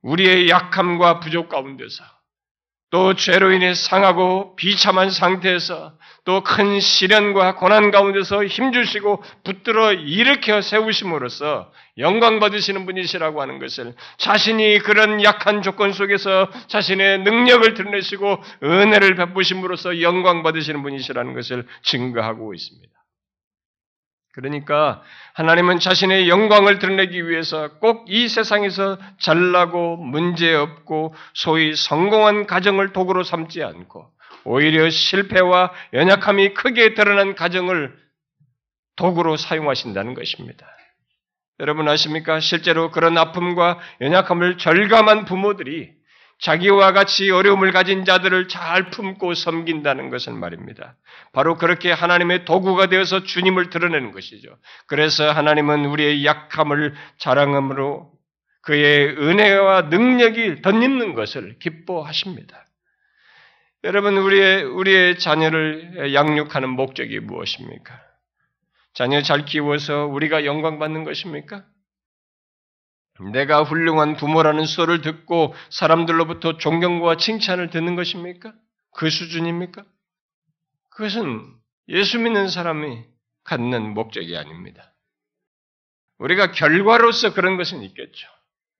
[0.00, 2.02] 우리의 약함과 부족 가운데서
[2.94, 11.72] 또 죄로 인해 상하고 비참한 상태에서 또 큰 시련과 고난 가운데서 힘주시고 붙들어 일으켜 세우심으로써
[11.98, 20.00] 영광 받으시는 분이시라고 하는 것을 자신이 그런 약한 조건 속에서 자신의 능력을 드러내시고 은혜를 베푸심으로써
[20.00, 23.03] 영광 받으시는 분이시라는 것을 증거하고 있습니다.
[24.34, 25.02] 그러니까
[25.34, 33.62] 하나님은 자신의 영광을 드러내기 위해서 꼭 이 세상에서 잘나고 문제없고 소위 성공한 가정을 도구로 삼지
[33.62, 34.10] 않고
[34.44, 37.96] 오히려 실패와 연약함이 크게 드러난 가정을
[38.96, 40.66] 도구로 사용하신다는 것입니다.
[41.60, 42.40] 여러분 아십니까?
[42.40, 45.92] 실제로 그런 아픔과 연약함을 절감한 부모들이
[46.40, 50.96] 자기와 같이 어려움을 가진 자들을 잘 품고 섬긴다는 것을 말입니다.
[51.32, 54.56] 바로 그렇게 하나님의 도구가 되어서 주님을 드러내는 것이죠.
[54.86, 58.12] 그래서 하나님은 우리의 약함을 자랑함으로
[58.62, 62.66] 그의 은혜와 능력이 덧입는 것을 기뻐하십니다.
[63.84, 68.00] 여러분, 우리의, 우리의 자녀를 양육하는 목적이 무엇입니까?
[68.94, 71.64] 자녀 잘 키워서 우리가 영광받는 것입니까?
[73.20, 78.52] 내가 훌륭한 부모라는 소를 듣고 사람들로부터 존경과 칭찬을 듣는 것입니까?
[78.96, 79.84] 그 수준입니까?
[80.90, 81.42] 그것은
[81.88, 83.04] 예수 믿는 사람이
[83.44, 84.94] 갖는 목적이 아닙니다.
[86.18, 88.28] 우리가 결과로서 그런 것은 있겠죠.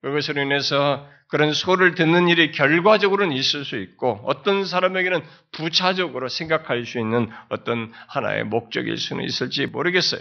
[0.00, 6.98] 그것으로 인해서 그런 소를 듣는 일이 결과적으로는 있을 수 있고 어떤 사람에게는 부차적으로 생각할 수
[6.98, 10.20] 있는 어떤 하나의 목적일 수는 있을지 모르겠어요.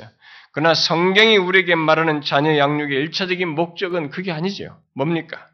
[0.53, 4.77] 그러나 성경이 우리에게 말하는 자녀 양육의 일차적인 목적은 그게 아니죠.
[4.93, 5.47] 뭡니까?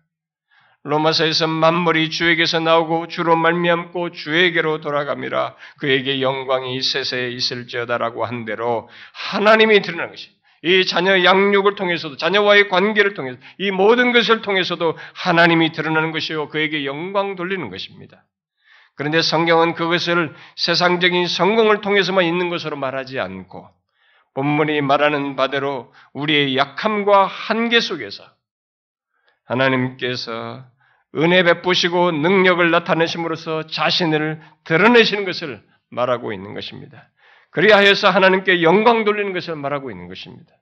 [0.84, 5.56] 로마서에서 만물이 주에게서 나오고 주로 말미암고 주에게로 돌아갑니다.
[5.80, 10.30] 그에게 영광이 세세에 있을지어다라고 한 대로 하나님이 드러난 것이
[10.64, 16.86] 이 자녀 양육을 통해서도 자녀와의 관계를 통해서 이 모든 것을 통해서도 하나님이 드러나는 것이요 그에게
[16.86, 18.26] 영광 돌리는 것입니다.
[18.96, 23.79] 그런데 성경은 그것을 세상적인 성공을 통해서만 있는 것으로 말하지 않고
[24.40, 28.24] 본문이 말하는 바대로 우리의 약함과 한계 속에서
[29.44, 30.64] 하나님께서
[31.16, 37.10] 은혜 베푸시고 능력을 나타내심으로써 자신을 드러내시는 것을 말하고 있는 것입니다.
[37.50, 40.54] 그리하여서 하나님께 영광 돌리는 것을 말하고 있는 것입니다.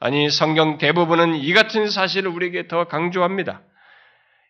[0.00, 3.60] 아니 성경 대부분은 이 같은 사실을 우리에게 더 강조합니다.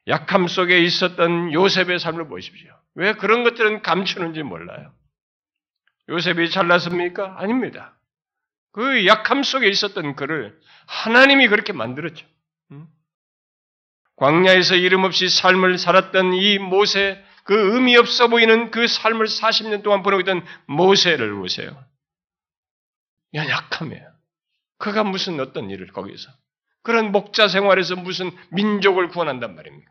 [0.07, 2.71] 약함 속에 있었던 요셉의 삶을 보십시오.
[2.95, 4.93] 왜 그런 것들은 감추는지 몰라요.
[6.09, 7.35] 요셉이 잘났습니까?
[7.41, 7.97] 아닙니다.
[8.73, 12.27] 그 약함 속에 있었던 그를 하나님이 그렇게 만들었죠.
[14.17, 20.03] 광야에서 이름 없이 삶을 살았던 이 모세, 그 의미 없어 보이는 그 삶을 40년 동안
[20.03, 21.85] 보내고 있던 모세를 보세요.
[23.35, 24.13] 연약함이에요.
[24.79, 26.31] 그가 무슨 어떤 일을 거기서
[26.83, 29.91] 그런 목자 생활에서 무슨 민족을 구원한단 말입니까?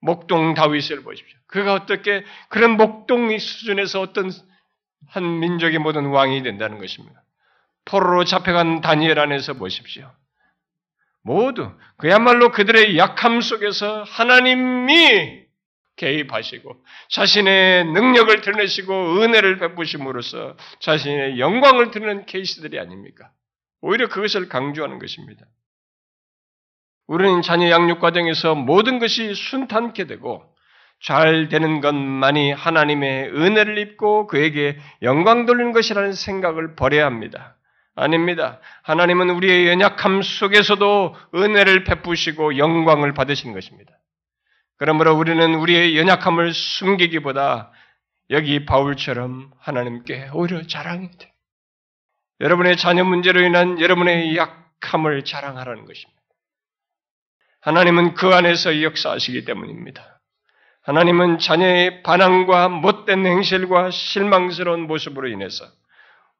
[0.00, 1.38] 목동 다윗을 보십시오.
[1.46, 4.30] 그가 어떻게 그런 목동 수준에서 어떤
[5.08, 7.22] 한 민족의 모든 왕이 된다는 것입니다.
[7.84, 10.10] 포로로 잡혀간 다니엘 안에서 보십시오.
[11.22, 15.46] 모두 그야말로 그들의 약함 속에서 하나님이
[15.96, 23.30] 개입하시고 자신의 능력을 드러내시고 은혜를 베푸심으로써 자신의 영광을 드러낸 케이스들이 아닙니까?
[23.80, 25.46] 오히려 그것을 강조하는 것입니다.
[27.06, 30.44] 우리는 자녀 양육 과정에서 모든 것이 순탄케 되고
[31.02, 37.56] 잘 되는 것만이 하나님의 은혜를 입고 그에게 영광 돌리는 것이라는 생각을 버려야 합니다.
[37.94, 38.60] 아닙니다.
[38.82, 43.92] 하나님은 우리의 연약함 속에서도 은혜를 베푸시고 영광을 받으신 것입니다.
[44.76, 47.72] 그러므로 우리는 우리의 연약함을 숨기기보다
[48.30, 51.32] 여기 바울처럼 하나님께 오히려 자랑이 돼.
[52.40, 56.20] 여러분의 자녀 문제로 인한 여러분의 약함을 자랑하라는 것입니다.
[57.60, 60.15] 하나님은 그 안에서 역사하시기 때문입니다.
[60.86, 65.64] 하나님은 자녀의 반항과 못된 행실과 실망스러운 모습으로 인해서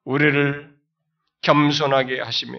[0.05, 0.73] 우리를
[1.43, 2.57] 겸손하게 하시며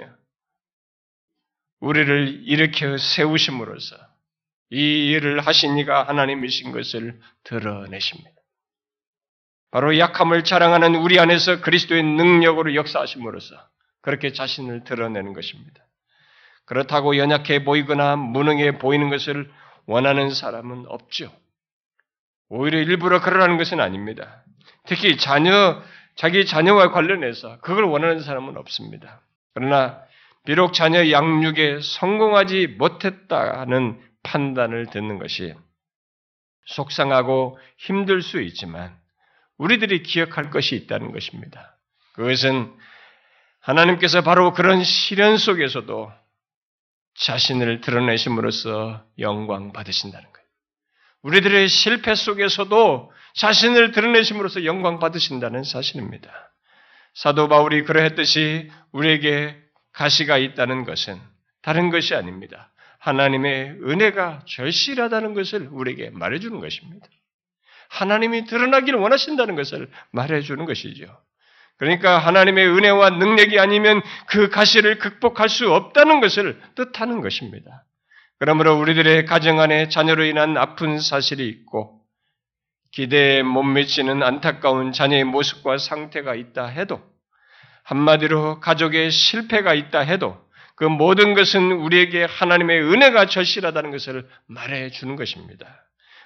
[1.80, 3.96] 우리를 일으켜 세우심으로써
[4.70, 8.32] 이 일을 하신 이가 하나님이신 것을 드러내십니다.
[9.72, 13.56] 바로 약함을 자랑하는 우리 안에서 그리스도의 능력으로 역사하심으로써
[14.02, 15.86] 그렇게 자신을 드러내는 것입니다.
[16.66, 19.50] 그렇다고 연약해 보이거나 무능해 보이는 것을
[19.86, 21.32] 원하는 사람은 없죠.
[22.50, 24.44] 오히려 일부러 그러라는 것은 아닙니다.
[24.86, 25.82] 특히 자녀,
[26.16, 29.22] 자기 자녀와 관련해서 그걸 원하는 사람은 없습니다.
[29.54, 30.02] 그러나
[30.46, 35.54] 비록 자녀 양육에 성공하지 못했다는 판단을 듣는 것이
[36.68, 38.98] 속상하고 힘들 수 있지만
[39.58, 41.78] 우리들이 기억할 것이 있다는 것입니다.
[42.14, 42.74] 그것은
[43.60, 46.12] 하나님께서 바로 그런 시련 속에서도
[47.16, 50.37] 자신을 드러내심으로써 영광 받으신다는 거예요.
[51.24, 56.32] 우리들의 실패 속에서도 자신을 드러내심으로써 영광 받으신다는 사실입니다.
[57.14, 59.56] 사도 바울이 그러했듯이 우리에게
[59.94, 61.20] 가시가 있다는 것은
[61.62, 62.72] 다른 것이 아닙니다.
[63.00, 67.08] 하나님의 은혜가 절실하다는 것을 우리에게 말해주는 것입니다.
[67.90, 71.06] 하나님이 드러나기를 원하신다는 것을 말해주는 것이죠.
[71.78, 77.86] 그러니까 하나님의 은혜와 능력이 아니면 그 가시를 극복할 수 없다는 것을 뜻하는 것입니다.
[78.40, 82.02] 그러므로 우리들의 가정 안에 자녀로 인한 아픈 사실이 있고
[82.92, 87.02] 기대에 못 미치는 안타까운 자녀의 모습과 상태가 있다 해도
[87.84, 90.38] 한마디로 가족의 실패가 있다 해도
[90.76, 95.66] 그 모든 것은 우리에게 하나님의 은혜가 절실하다는 것을 말해 주는 것입니다.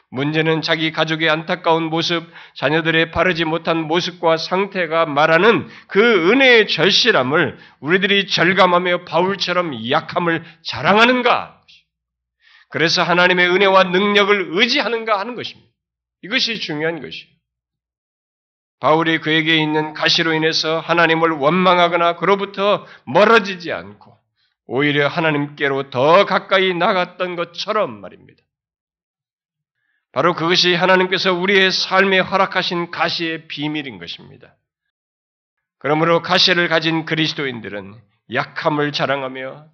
[0.10, 8.28] 문제는 자기 가족의 안타까운 모습, 자녀들의 바르지 못한 모습과 상태가 말하는 그 은혜의 절실함을 우리들이
[8.28, 11.61] 절감하며 바울처럼 약함을 자랑하는가?
[12.72, 15.70] 그래서 하나님의 은혜와 능력을 의지하는가 하는 것입니다.
[16.24, 17.32] 이것이 중요한 것이에요.
[18.80, 24.18] 바울이 그에게 있는 가시로 인해서 하나님을 원망하거나 그로부터 멀어지지 않고
[24.66, 28.42] 오히려 하나님께로 더 가까이 나갔던 것처럼 말입니다.
[30.12, 34.56] 바로 그것이 하나님께서 우리의 삶에 허락하신 가시의 비밀인 것입니다.
[35.78, 37.96] 그러므로 가시를 가진 그리스도인들은
[38.34, 39.66] 약함을 자랑하며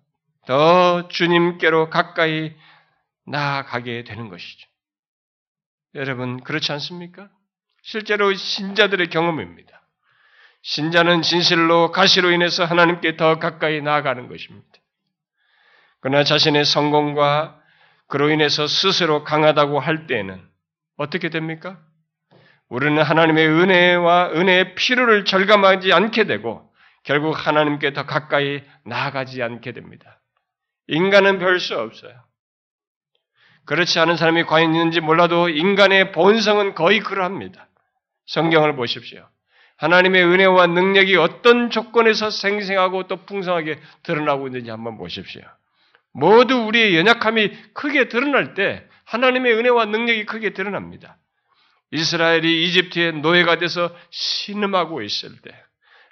[0.45, 2.55] 더 주님께로 가까이
[3.27, 4.67] 나아가게 되는 것이죠.
[5.95, 7.29] 여러분, 그렇지 않습니까?
[7.81, 9.81] 실제로 신자들의 경험입니다.
[10.63, 14.67] 신자는 진실로 가시로 인해서 하나님께 더 가까이 나아가는 것입니다.
[16.01, 17.59] 그러나 자신의 성공과
[18.07, 20.41] 그로 인해서 스스로 강하다고 할 때에는
[20.97, 21.79] 어떻게 됩니까?
[22.69, 26.69] 우리는 하나님의 은혜와 은혜의 필요를 절감하지 않게 되고
[27.03, 30.19] 결국 하나님께 더 가까이 나아가지 않게 됩니다.
[30.87, 32.26] 인간은 별 수 없어요.
[33.67, 37.67] 그렇지 않은 사람이 과연 있는지 몰라도 인간의 본성은 거의 그러합니다.
[38.25, 39.27] 성경을 보십시오.
[39.77, 45.41] 하나님의 은혜와 능력이 어떤 조건에서 생생하고 또 풍성하게 드러나고 있는지 한번 보십시오.
[46.13, 51.17] 모두 우리의 연약함이 크게 드러날 때 하나님의 은혜와 능력이 크게 드러납니다.
[51.91, 55.51] 이스라엘이 이집트의 노예가 돼서 신음하고 있을 때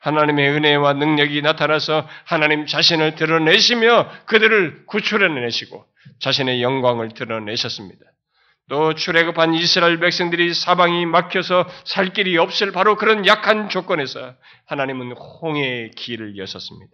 [0.05, 5.83] 하나님의 은혜와 능력이 나타나서 하나님 자신을 드러내시며 그들을 구출해내시고
[6.19, 8.05] 자신의 영광을 드러내셨습니다.
[8.69, 14.35] 또 출애굽한 이스라엘 백성들이 사방이 막혀서 살 길이 없을 바로 그런 약한 조건에서
[14.67, 16.91] 하나님은 홍해의 길을 여셨습니다.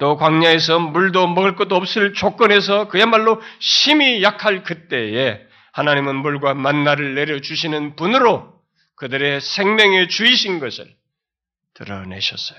[0.00, 5.40] 또 광야에서 물도 먹을 것도 없을 조건에서 그야말로 심히 약할 그때에
[5.72, 8.52] 하나님은 물과 만나를 내려 주시는 분으로
[8.96, 10.86] 그들의 생명의 주이신 것을
[11.74, 12.58] 드러내셨어요.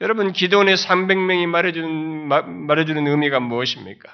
[0.00, 2.28] 여러분 기도원의 300명이 말해주는,
[2.66, 4.10] 말해주는 의미가 무엇입니까?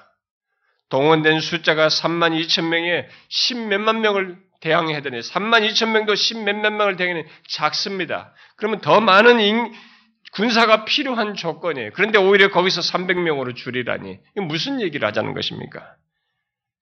[0.91, 5.21] 동원된 숫자가 3만 2천 명에 10 몇만 명을 대항해야 되네.
[5.21, 8.35] 3만 2천 명도 10 몇만 명을 대항해 작습니다.
[8.57, 9.73] 그러면 더 많은 인,
[10.33, 11.91] 군사가 필요한 조건이에요.
[11.95, 14.19] 그런데 오히려 거기서 300명으로 줄이라니.
[14.33, 15.95] 이게 무슨 얘기를 하자는 것입니까?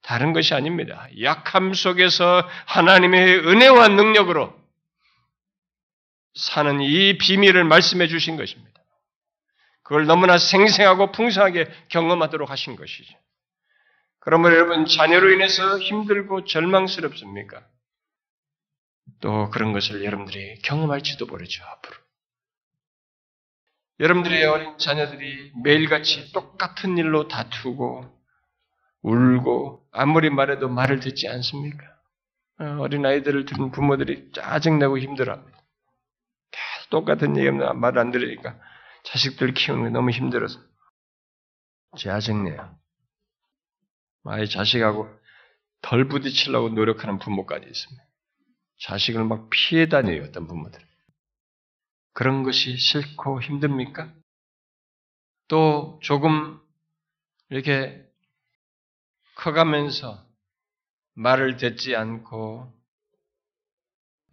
[0.02, 1.06] 다른 것이 아닙니다.
[1.22, 4.54] 약함 속에서 하나님의 은혜와 능력으로
[6.38, 8.80] 사는 이 비밀을 말씀해 주신 것입니다.
[9.82, 13.18] 그걸 너무나 생생하고 풍성하게 경험하도록 하신 것이죠.
[14.20, 17.66] 그러면 여러분 자녀로 인해서 힘들고 절망스럽습니까?
[19.20, 21.96] 또 그런 것을 여러분들이 경험할지도 모르죠 앞으로.
[24.00, 28.16] 여러분들의 어린 자녀들이 매일같이 똑같은 일로 다투고
[29.02, 31.84] 울고 아무리 말해도 말을 듣지 않습니까?
[32.60, 35.57] 어, 어린 아이들을 들은 부모들이 짜증내고 힘들어합니다.
[36.90, 38.58] 똑같은 얘기하면 말안 들으니까
[39.04, 40.60] 자식들 키우는 게 너무 힘들어서
[41.96, 42.78] 짜증내요.
[44.24, 45.08] 아이 자식하고
[45.80, 48.04] 덜 부딪히려고 노력하는 부모까지 있습니다.
[48.80, 50.80] 자식을 막 피해 다녀요, 어떤 부모들.
[52.12, 54.12] 그런 것이 싫고 힘듭니까?
[55.48, 56.60] 또 조금
[57.48, 58.04] 이렇게
[59.36, 60.26] 커가면서
[61.14, 62.72] 말을 듣지 않고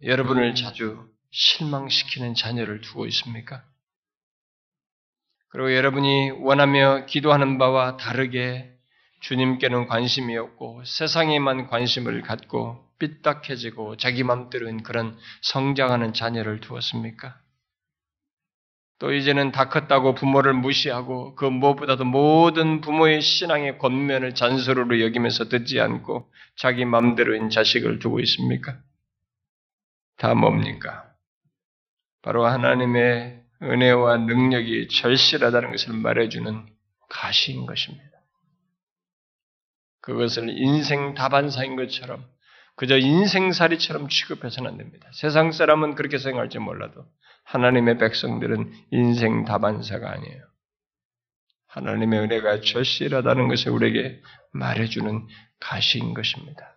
[0.02, 3.62] 여러분을 자주 실망시키는 자녀를 두고 있습니까?
[5.48, 8.72] 그리고 여러분이 원하며 기도하는 바와 다르게
[9.20, 17.38] 주님께는 관심이 없고 세상에만 관심을 갖고 삐딱해지고 자기 맘대로인 그런 성장하는 자녀를 두었습니까?
[18.98, 25.80] 또 이제는 다 컸다고 부모를 무시하고 그 무엇보다도 모든 부모의 신앙의 권면을 잔소리로 여기면서 듣지
[25.80, 28.78] 않고 자기 맘대로인 자식을 두고 있습니까?
[30.16, 31.05] 다 뭡니까?
[32.26, 36.66] 바로 하나님의 은혜와 능력이 절실하다는 것을 말해주는
[37.08, 38.04] 가시인 것입니다.
[40.00, 42.26] 그것을 인생 다반사인 것처럼
[42.74, 45.08] 그저 인생살이처럼 취급해서는 안 됩니다.
[45.12, 47.06] 세상 사람은 그렇게 생각할지 몰라도
[47.44, 50.42] 하나님의 백성들은 인생 다반사가 아니에요.
[51.68, 54.20] 하나님의 은혜가 절실하다는 것을 우리에게
[54.50, 55.28] 말해주는
[55.60, 56.74] 가시인 것입니다.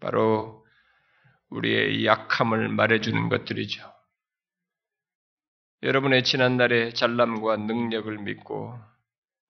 [0.00, 0.66] 바로
[1.48, 3.99] 우리의 약함을 말해주는 것들이죠.
[5.82, 8.78] 여러분의 지난날의 잘남과 능력을 믿고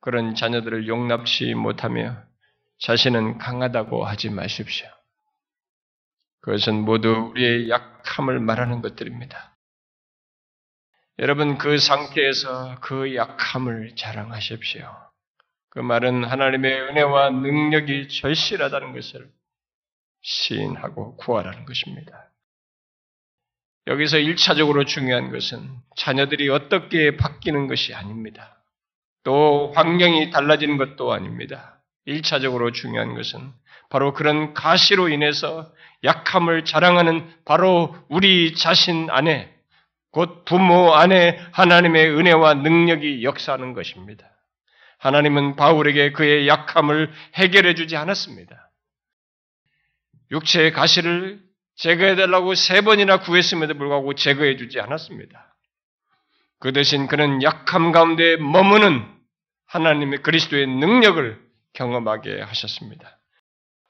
[0.00, 2.16] 그런 자녀들을 용납치 못하며
[2.78, 4.88] 자신은 강하다고 하지 마십시오.
[6.40, 9.56] 그것은 모두 우리의 약함을 말하는 것들입니다.
[11.18, 14.90] 여러분 그 상태에서 그 약함을 자랑하십시오.
[15.68, 19.30] 그 말은 하나님의 은혜와 능력이 절실하다는 것을
[20.22, 22.29] 시인하고 구하라는 것입니다.
[23.90, 28.62] 여기서 1차적으로 중요한 것은 자녀들이 어떻게 바뀌는 것이 아닙니다.
[29.24, 31.82] 또 환경이 달라지는 것도 아닙니다.
[32.06, 33.52] 1차적으로 중요한 것은
[33.90, 35.72] 바로 그런 가시로 인해서
[36.04, 39.52] 약함을 자랑하는 바로 우리 자신 안에
[40.12, 44.30] 곧 부모 안에 하나님의 은혜와 능력이 역사하는 것입니다.
[44.98, 48.70] 하나님은 바울에게 그의 약함을 해결해 주지 않았습니다.
[50.30, 51.49] 육체의 가시를
[51.80, 55.54] 제거해 달라고 세 번이나 구했음에도 불구하고 제거해 주지 않았습니다.
[56.58, 59.02] 그 대신 그는 약함 가운데 머무는
[59.66, 61.40] 하나님의 그리스도의 능력을
[61.72, 63.18] 경험하게 하셨습니다.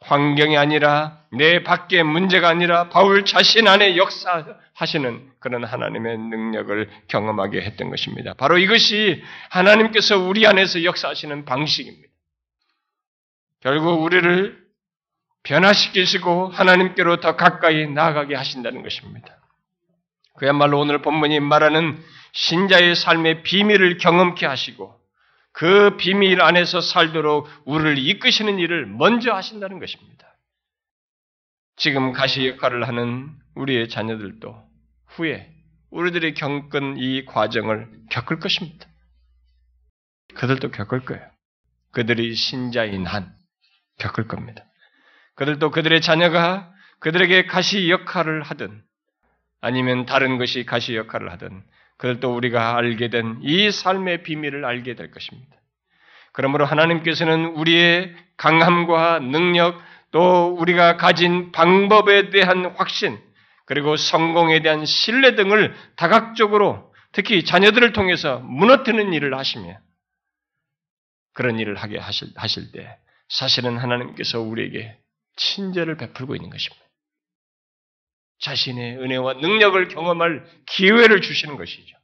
[0.03, 7.91] 환경이 아니라 내 밖의 문제가 아니라 바울 자신 안에 역사하시는 그런 하나님의 능력을 경험하게 했던
[7.91, 8.35] 것입니다.
[8.35, 9.21] 바로 이것이
[9.51, 12.09] 하나님께서 우리 안에서 역사하시는 방식입니다.
[13.61, 14.60] 결국 우리를
[15.43, 19.39] 변화시키시고 하나님께로 더 가까이 나아가게 하신다는 것입니다.
[20.37, 24.99] 그야말로 오늘 본문이 말하는 신자의 삶의 비밀을 경험케 하시고
[25.53, 30.37] 그 비밀 안에서 살도록 우리를 이끄시는 일을 먼저 하신다는 것입니다.
[31.77, 34.55] 지금 가시 역할을 하는 우리의 자녀들도
[35.07, 35.51] 후에
[35.91, 38.87] 우리들이 겪은 이 과정을 겪을 것입니다.
[40.35, 41.29] 그들도 겪을 거예요.
[41.93, 43.35] 그들이 신자인 한
[43.99, 44.65] 겪을 겁니다.
[45.41, 48.83] 그들도 그들의 자녀가 그들에게 가시 역할을 하든
[49.63, 51.63] 아니면 다른 것이 가시 역할을 하든
[51.97, 55.57] 그들도 우리가 알게 된 이 삶의 비밀을 알게 될 것입니다.
[56.33, 59.81] 그러므로 하나님께서는 우리의 강함과 능력
[60.11, 63.19] 또 우리가 가진 방법에 대한 확신
[63.65, 69.79] 그리고 성공에 대한 신뢰 등을 다각적으로 특히 자녀들을 통해서 무너뜨리는 일을 하시며
[71.33, 72.99] 그런 일을 하게 하실, 하실 때
[73.31, 75.01] 사실은 하나님께서 우리에게
[75.37, 76.85] 친절을 베풀고 있는 것입니다.
[78.41, 81.97] 자신의 은혜와 능력을 경험할 기회를 주시는 것이죠.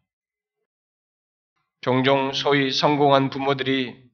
[1.80, 4.06] 종종 소위 성공한 부모들이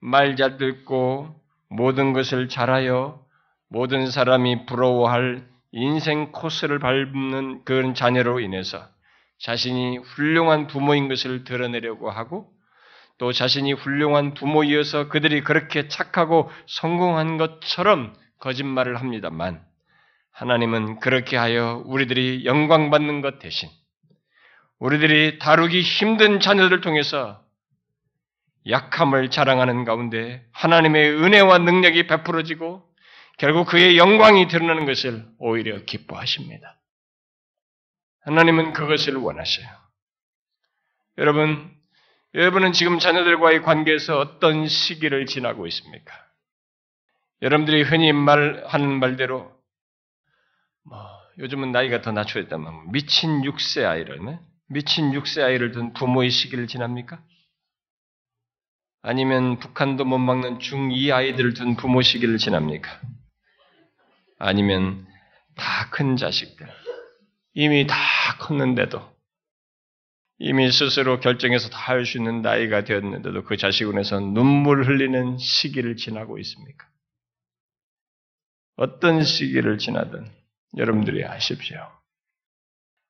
[0.00, 1.34] 말 잘 듣고
[1.68, 3.24] 모든 것을 잘하여
[3.68, 8.86] 모든 사람이 부러워할 인생 코스를 밟는 그런 자녀로 인해서
[9.38, 12.52] 자신이 훌륭한 부모인 것을 드러내려고 하고
[13.18, 19.64] 또 자신이 훌륭한 부모이어서 그들이 그렇게 착하고 성공한 것처럼 거짓말을 합니다만
[20.32, 23.68] 하나님은 그렇게 하여 우리들이 영광받는 것 대신
[24.78, 27.42] 우리들이 다루기 힘든 자녀들을 통해서
[28.68, 32.86] 약함을 자랑하는 가운데 하나님의 은혜와 능력이 베풀어지고
[33.38, 36.78] 결국 그의 영광이 드러나는 것을 오히려 기뻐하십니다.
[38.22, 39.68] 하나님은 그것을 원하셔요.
[41.18, 41.70] 여러분,
[42.34, 46.25] 여러분은 지금 자녀들과의 관계에서 어떤 시기를 지나고 있습니까?
[47.42, 49.52] 여러분들이 흔히 말하는 말대로
[50.84, 50.98] 뭐
[51.38, 54.20] 요즘은 나이가 더 낮춰졌다면 미친 6세 아이를
[54.68, 57.22] 미친 6세 아이를 둔 부모의 시기를 지납니까?
[59.02, 63.00] 아니면 북한도 못 막는 중2 아이들을 둔 부모 시기를 지납니까?
[64.38, 65.06] 아니면
[65.54, 66.66] 다 큰 자식들
[67.54, 67.96] 이미 다
[68.40, 69.00] 컸는데도
[70.38, 76.38] 이미 스스로 결정해서 다 할 수 있는 나이가 되었는데도 그 자식원에서 눈물 흘리는 시기를 지나고
[76.38, 76.86] 있습니까?
[78.76, 80.30] 어떤 시기를 지나든
[80.76, 81.78] 여러분들이 아십시오.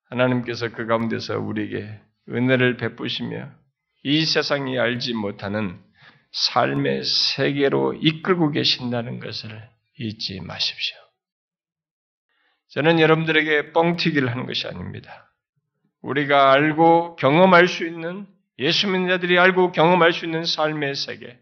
[0.08, 3.50] 하나님께서 그 가운데서 우리에게 은혜를 베푸시며
[4.04, 5.80] 이 세상이 알지 못하는
[6.30, 10.96] 삶의 세계로 이끌고 계신다는 것을 잊지 마십시오.
[12.68, 15.32] 저는 여러분들에게 뻥튀기를 하는 것이 아닙니다.
[16.02, 18.26] 우리가 알고 경험할 수 있는
[18.58, 21.38] 예수 믿는 자들이 알고 경험할 수 있는 삶의 세계,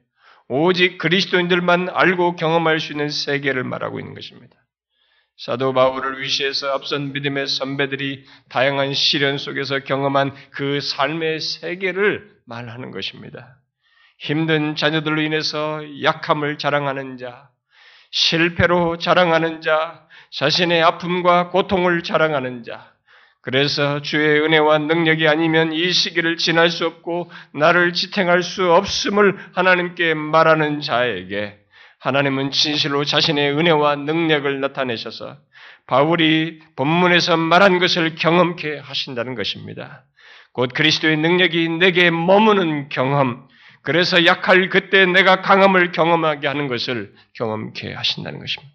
[0.49, 4.57] 오직 그리스도인들만 알고 경험할 수 있는 세계를 말하고 있는 것입니다.
[5.37, 13.57] 사도 바울을 위시해서 앞선 믿음의 선배들이 다양한 시련 속에서 경험한 그 삶의 세계를 말하는 것입니다.
[14.19, 17.51] 힘든 자녀들로 인해서 약함을 자랑하는 자,
[18.13, 22.94] 실패로 자랑하는 자, 자신의 아픔과 고통을 자랑하는 자,
[23.45, 30.15] 그래서 주의 은혜와 능력이 아니면 이 시기를 지날 수 없고 나를 지탱할 수 없음을 하나님께
[30.15, 31.59] 말하는 자에게
[32.01, 35.37] 하나님은 진실로 자신의 은혜와 능력을 나타내셔서
[35.87, 40.05] 바울이 본문에서 말한 것을 경험케 하신다는 것입니다.
[40.53, 43.47] 곧 그리스도의 능력이 내게 머무는 경험,
[43.83, 48.73] 그래서 약할 그때 내가 강함을 경험하게 하는 것을 경험케 하신다는 것입니다.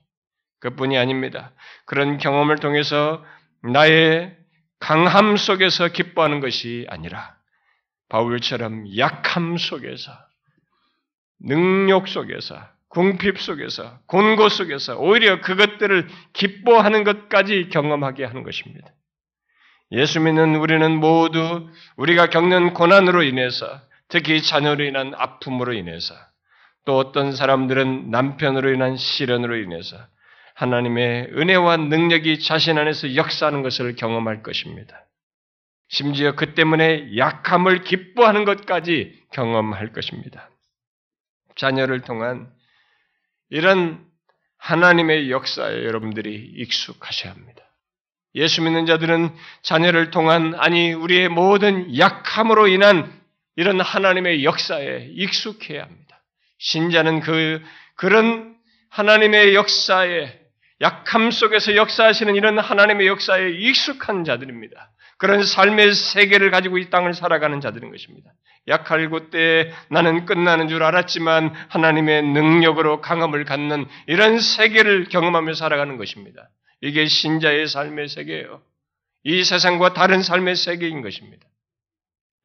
[0.59, 1.53] 그뿐이 아닙니다.
[1.85, 3.23] 그런 경험을 통해서
[3.63, 4.38] 나의
[4.79, 7.35] 강함 속에서 기뻐하는 것이 아니라
[8.09, 10.11] 바울처럼 약함 속에서
[11.39, 12.59] 능력 속에서
[12.89, 18.87] 궁핍 속에서 곤고 속에서 오히려 그것들을 기뻐하는 것까지 경험하게 하는 것입니다.
[19.91, 26.15] 예수 믿는 우리는 모두 우리가 겪는 고난으로 인해서 특히 자녀로 인한 아픔으로 인해서
[26.85, 29.97] 또 어떤 사람들은 남편으로 인한 시련으로 인해서
[30.59, 35.05] 하나님의 은혜와 능력이 자신 안에서 역사하는 것을 경험할 것입니다.
[35.87, 40.49] 심지어 그 때문에 약함을 기뻐하는 것까지 경험할 것입니다.
[41.55, 42.51] 자녀를 통한
[43.49, 44.05] 이런
[44.57, 47.63] 하나님의 역사에 여러분들이 익숙하셔야 합니다.
[48.35, 53.09] 예수 믿는 자들은 자녀를 통한 아니 우리의 모든 약함으로 인한
[53.55, 56.21] 이런 하나님의 역사에 익숙해야 합니다.
[56.57, 57.63] 신자는 그
[57.95, 58.57] 그런
[58.89, 60.38] 하나님의 역사에
[60.81, 64.91] 약함 속에서 역사하시는 이런 하나님의 역사에 익숙한 자들입니다.
[65.17, 68.31] 그런 삶의 세계를 가지고 이 땅을 살아가는 자들인 것입니다.
[68.69, 76.49] 약할 그때 나는 끝나는 줄 알았지만 하나님의 능력으로 강함을 갖는 이런 세계를 경험하며 살아가는 것입니다.
[76.81, 78.61] 이게 신자의 삶의 세계예요.
[79.23, 81.45] 이 세상과 다른 삶의 세계인 것입니다.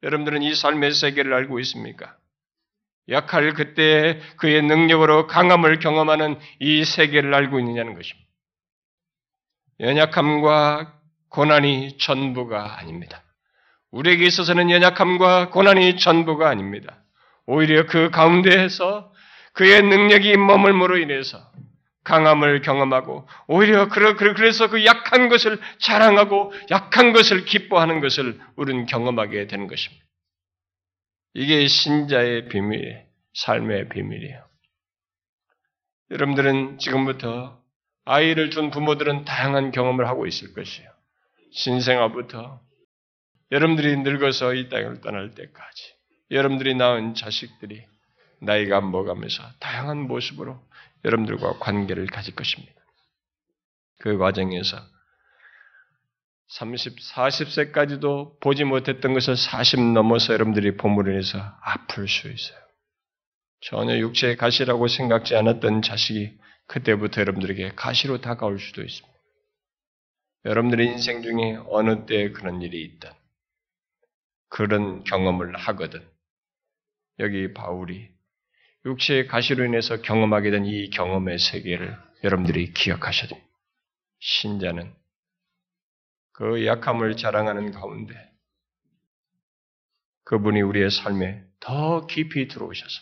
[0.03, 2.17] 여러분들은 이 삶의 세계를 알고 있습니까?
[3.07, 8.24] 약할 그때 그의 능력으로 강함을 경험하는 이 세계를 알고 있느냐는 것입니다.
[9.79, 10.93] 연약함과
[11.29, 13.23] 고난이 전부가 아닙니다.
[13.91, 17.03] 우리에게 있어서는 연약함과 고난이 전부가 아닙니다.
[17.45, 19.11] 오히려 그 가운데에서
[19.53, 21.51] 그의 능력이 머물므로 인해서
[22.03, 29.67] 강함을 경험하고 오히려 그래서 그 약한 것을 자랑하고 약한 것을 기뻐하는 것을 우리는 경험하게 되는
[29.67, 30.05] 것입니다.
[31.33, 34.45] 이게 신자의 비밀, 삶의 비밀이에요.
[36.11, 37.59] 여러분들은 지금부터
[38.05, 40.89] 아이를 둔 부모들은 다양한 경험을 하고 있을 것이에요.
[41.51, 42.61] 신생아부터
[43.51, 45.95] 여러분들이 늙어서 이 땅을 떠날 때까지
[46.31, 47.85] 여러분들이 낳은 자식들이
[48.41, 50.59] 나이가 먹으면서 다양한 모습으로
[51.03, 52.73] 여러분들과 관계를 가질 것입니다.
[53.99, 54.77] 그 과정에서
[56.47, 62.57] 30, 40세까지도 보지 못했던 것을 40 넘어서 여러분들이 본물로 인해서 아플 수 있어요.
[63.61, 66.37] 전혀 육체의 가시라고 생각지 않았던 자식이
[66.67, 69.15] 그때부터 여러분들에게 가시로 다가올 수도 있습니다.
[70.45, 73.09] 여러분들의 인생 중에 어느 때 그런 일이 있든,
[74.49, 76.07] 그런 경험을 하거든,
[77.19, 78.09] 여기 바울이
[78.85, 83.49] 육체의 가시로 인해서 경험하게 된 이 경험의 세계를 여러분들이 기억하셔야 됩니다.
[84.19, 84.93] 신자는
[86.33, 88.13] 그 약함을 자랑하는 가운데
[90.25, 93.01] 그분이 우리의 삶에 더 깊이 들어오셔서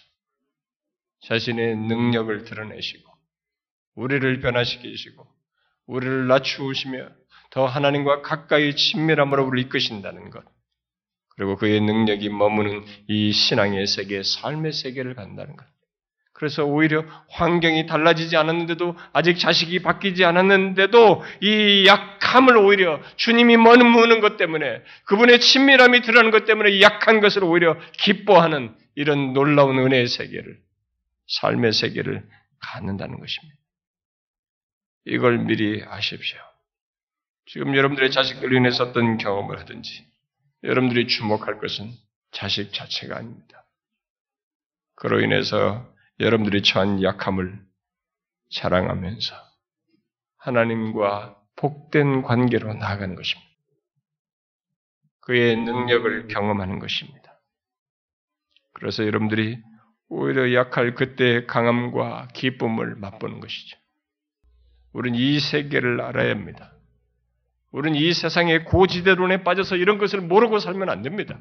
[1.21, 3.12] 자신의 능력을 드러내시고
[3.95, 5.27] 우리를 변화시키시고
[5.87, 7.09] 우리를 낮추시며
[7.51, 10.43] 더 하나님과 가까이 친밀함으로 우리를 이끄신다는 것.
[11.35, 15.65] 그리고 그의 능력이 머무는 이 신앙의 세계, 삶의 세계를 간다는 것.
[16.33, 24.35] 그래서 오히려 환경이 달라지지 않았는데도 아직 자식이 바뀌지 않았는데도 이 약함을 오히려 주님이 머무는 것
[24.37, 30.57] 때문에 그분의 친밀함이 드러나는 것 때문에 약한 것을 오히려 기뻐하는 이런 놀라운 은혜의 세계를
[31.27, 32.27] 삶의 세계를
[32.59, 33.62] 갖는다는 것입니다.
[35.05, 36.39] 이걸 미리 아십시오.
[37.45, 40.05] 지금 여러분들의 자식들로 인해서 어떤 경험을 하든지
[40.63, 41.91] 여러분들이 주목할 것은
[42.31, 43.65] 자식 자체가 아닙니다.
[44.95, 47.59] 그로 인해서 여러분들이 처한 약함을
[48.51, 49.35] 자랑하면서
[50.37, 53.51] 하나님과 복된 관계로 나아가는 것입니다.
[55.21, 57.41] 그의 능력을 경험하는 것입니다.
[58.73, 59.61] 그래서 여러분들이
[60.09, 63.77] 오히려 약할 그때의 강함과 기쁨을 맛보는 것이죠.
[64.93, 66.71] 우리는 이 세계를 알아야 합니다.
[67.71, 71.39] 우리는 이 세상의 고지대론에 빠져서 이런 것을 모르고 살면 안 됩니다.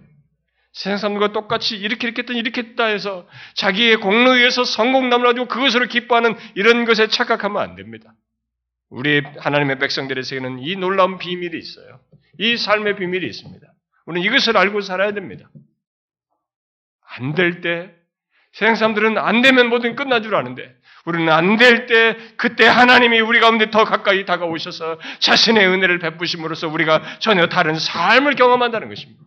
[0.72, 5.86] 세상 사람들과 똑같이 이렇게 이렇게 했더니 이렇게 했다 해서 자기의 공로에 의해서 성공담을 가지고 그것으로
[5.86, 8.14] 기뻐하는 이런 것에 착각하면 안 됩니다.
[8.88, 12.00] 우리 하나님의 백성들의 세계는 이 놀라운 비밀이 있어요.
[12.38, 13.66] 이 삶의 비밀이 있습니다.
[14.06, 15.50] 우리는 이것을 알고 살아야 됩니다.
[17.18, 17.94] 안 될 때,
[18.52, 20.74] 세상 사람들은 안 되면 뭐든 끝나 줄 아는데,
[21.04, 27.18] 우리는 안 될 때, 그때 하나님이 우리 가운데 더 가까이 다가오셔서 자신의 은혜를 베푸심으로써 우리가
[27.18, 29.22] 전혀 다른 삶을 경험한다는 것입니다.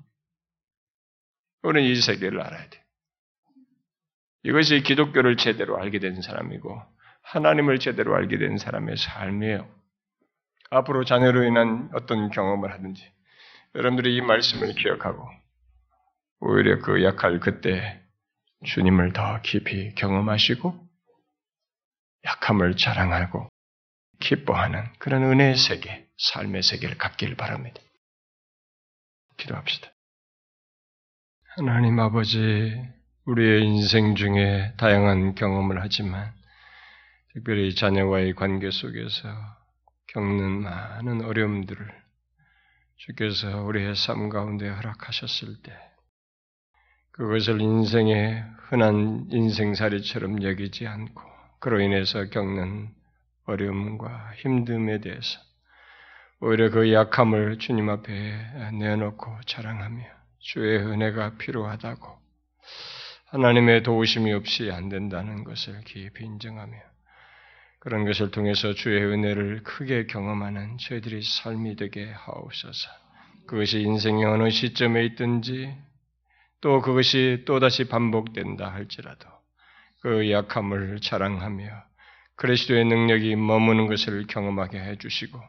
[1.64, 2.84] 우리는 이 세계를 알아야 돼.
[4.44, 6.82] 이것이 기독교를 제대로 알게 된 사람이고
[7.24, 9.68] 하나님을 제대로 알게 된 사람의 삶이에요.
[10.70, 13.04] 앞으로 자녀로 인한 어떤 경험을 하든지
[13.74, 15.28] 여러분들이 이 말씀을 기억하고
[16.40, 18.02] 오히려 그 약할 그때
[18.64, 20.85] 주님을 더 깊이 경험하시고
[22.26, 23.50] 약함을 자랑하고
[24.20, 27.80] 기뻐하는 그런 은혜의 세계, 삶의 세계를 갖길 바랍니다.
[29.38, 29.90] 기도합시다.
[31.58, 32.76] 하나님 아버지,
[33.26, 36.34] 우리의 인생 중에 다양한 경험을 하지만,
[37.34, 39.30] 특별히 자녀와의 관계 속에서
[40.08, 42.04] 겪는 많은 어려움들을
[42.98, 45.74] 주께서 우리의 삶 가운데 허락하셨을 때,
[47.12, 51.35] 그것을 인생의 흔한 인생살이처럼 여기지 않고,
[51.66, 52.90] 그로 인해서 겪는
[53.48, 55.40] 어려움과 힘듦에 대해서,
[56.40, 60.04] 오히려 그 약함을 주님 앞에 내놓고 자랑하며,
[60.38, 62.08] 주의 은혜가 필요하다고
[63.30, 66.78] 하나님의 도우심이 없이 안 된다는 것을 깊이 인정하며
[67.80, 72.92] 그런 것을 통해서 주의 은혜를 크게 경험하는 저희들이 삶이 되게 하옵소서.
[73.48, 75.76] 그것이 인생의 어느 시점에 있든지
[76.62, 79.35] 또 그것이 또다시 반복된다 할지라도
[80.06, 81.66] 그 약함을 자랑하며
[82.36, 85.42] 그리스도의 능력이 머무는 것을 경험하게 해주시고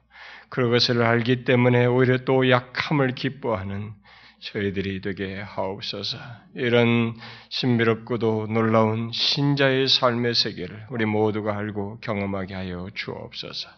[0.48, 3.92] 그것을 알기 때문에 오히려 또 약함을 기뻐하는
[4.40, 6.16] 저희들이 되게 하옵소서.
[6.54, 7.14] 이런
[7.50, 13.68] 신비롭고도 놀라운 신자의 삶의 세계를 우리 모두가 알고 경험하게 하여 주옵소서.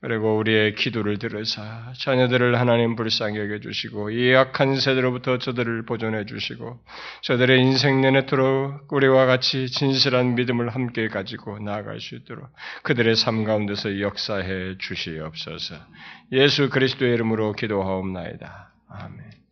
[0.00, 6.78] 그리고 우리의 기도를 들으사 자녀들을 하나님 불쌍히 여겨주시고 이 약한 세대로부터 저들을 보존해 주시고
[7.22, 12.48] 저들의 인생 내내토록 우리와 같이 진실한 믿음을 함께 가지고 나아갈 수 있도록
[12.82, 15.76] 그들의 삶 가운데서 역사해 주시옵소서.
[16.32, 18.72] 예수 그리스도의 이름으로 기도하옵나이다.
[18.88, 19.45] 아멘.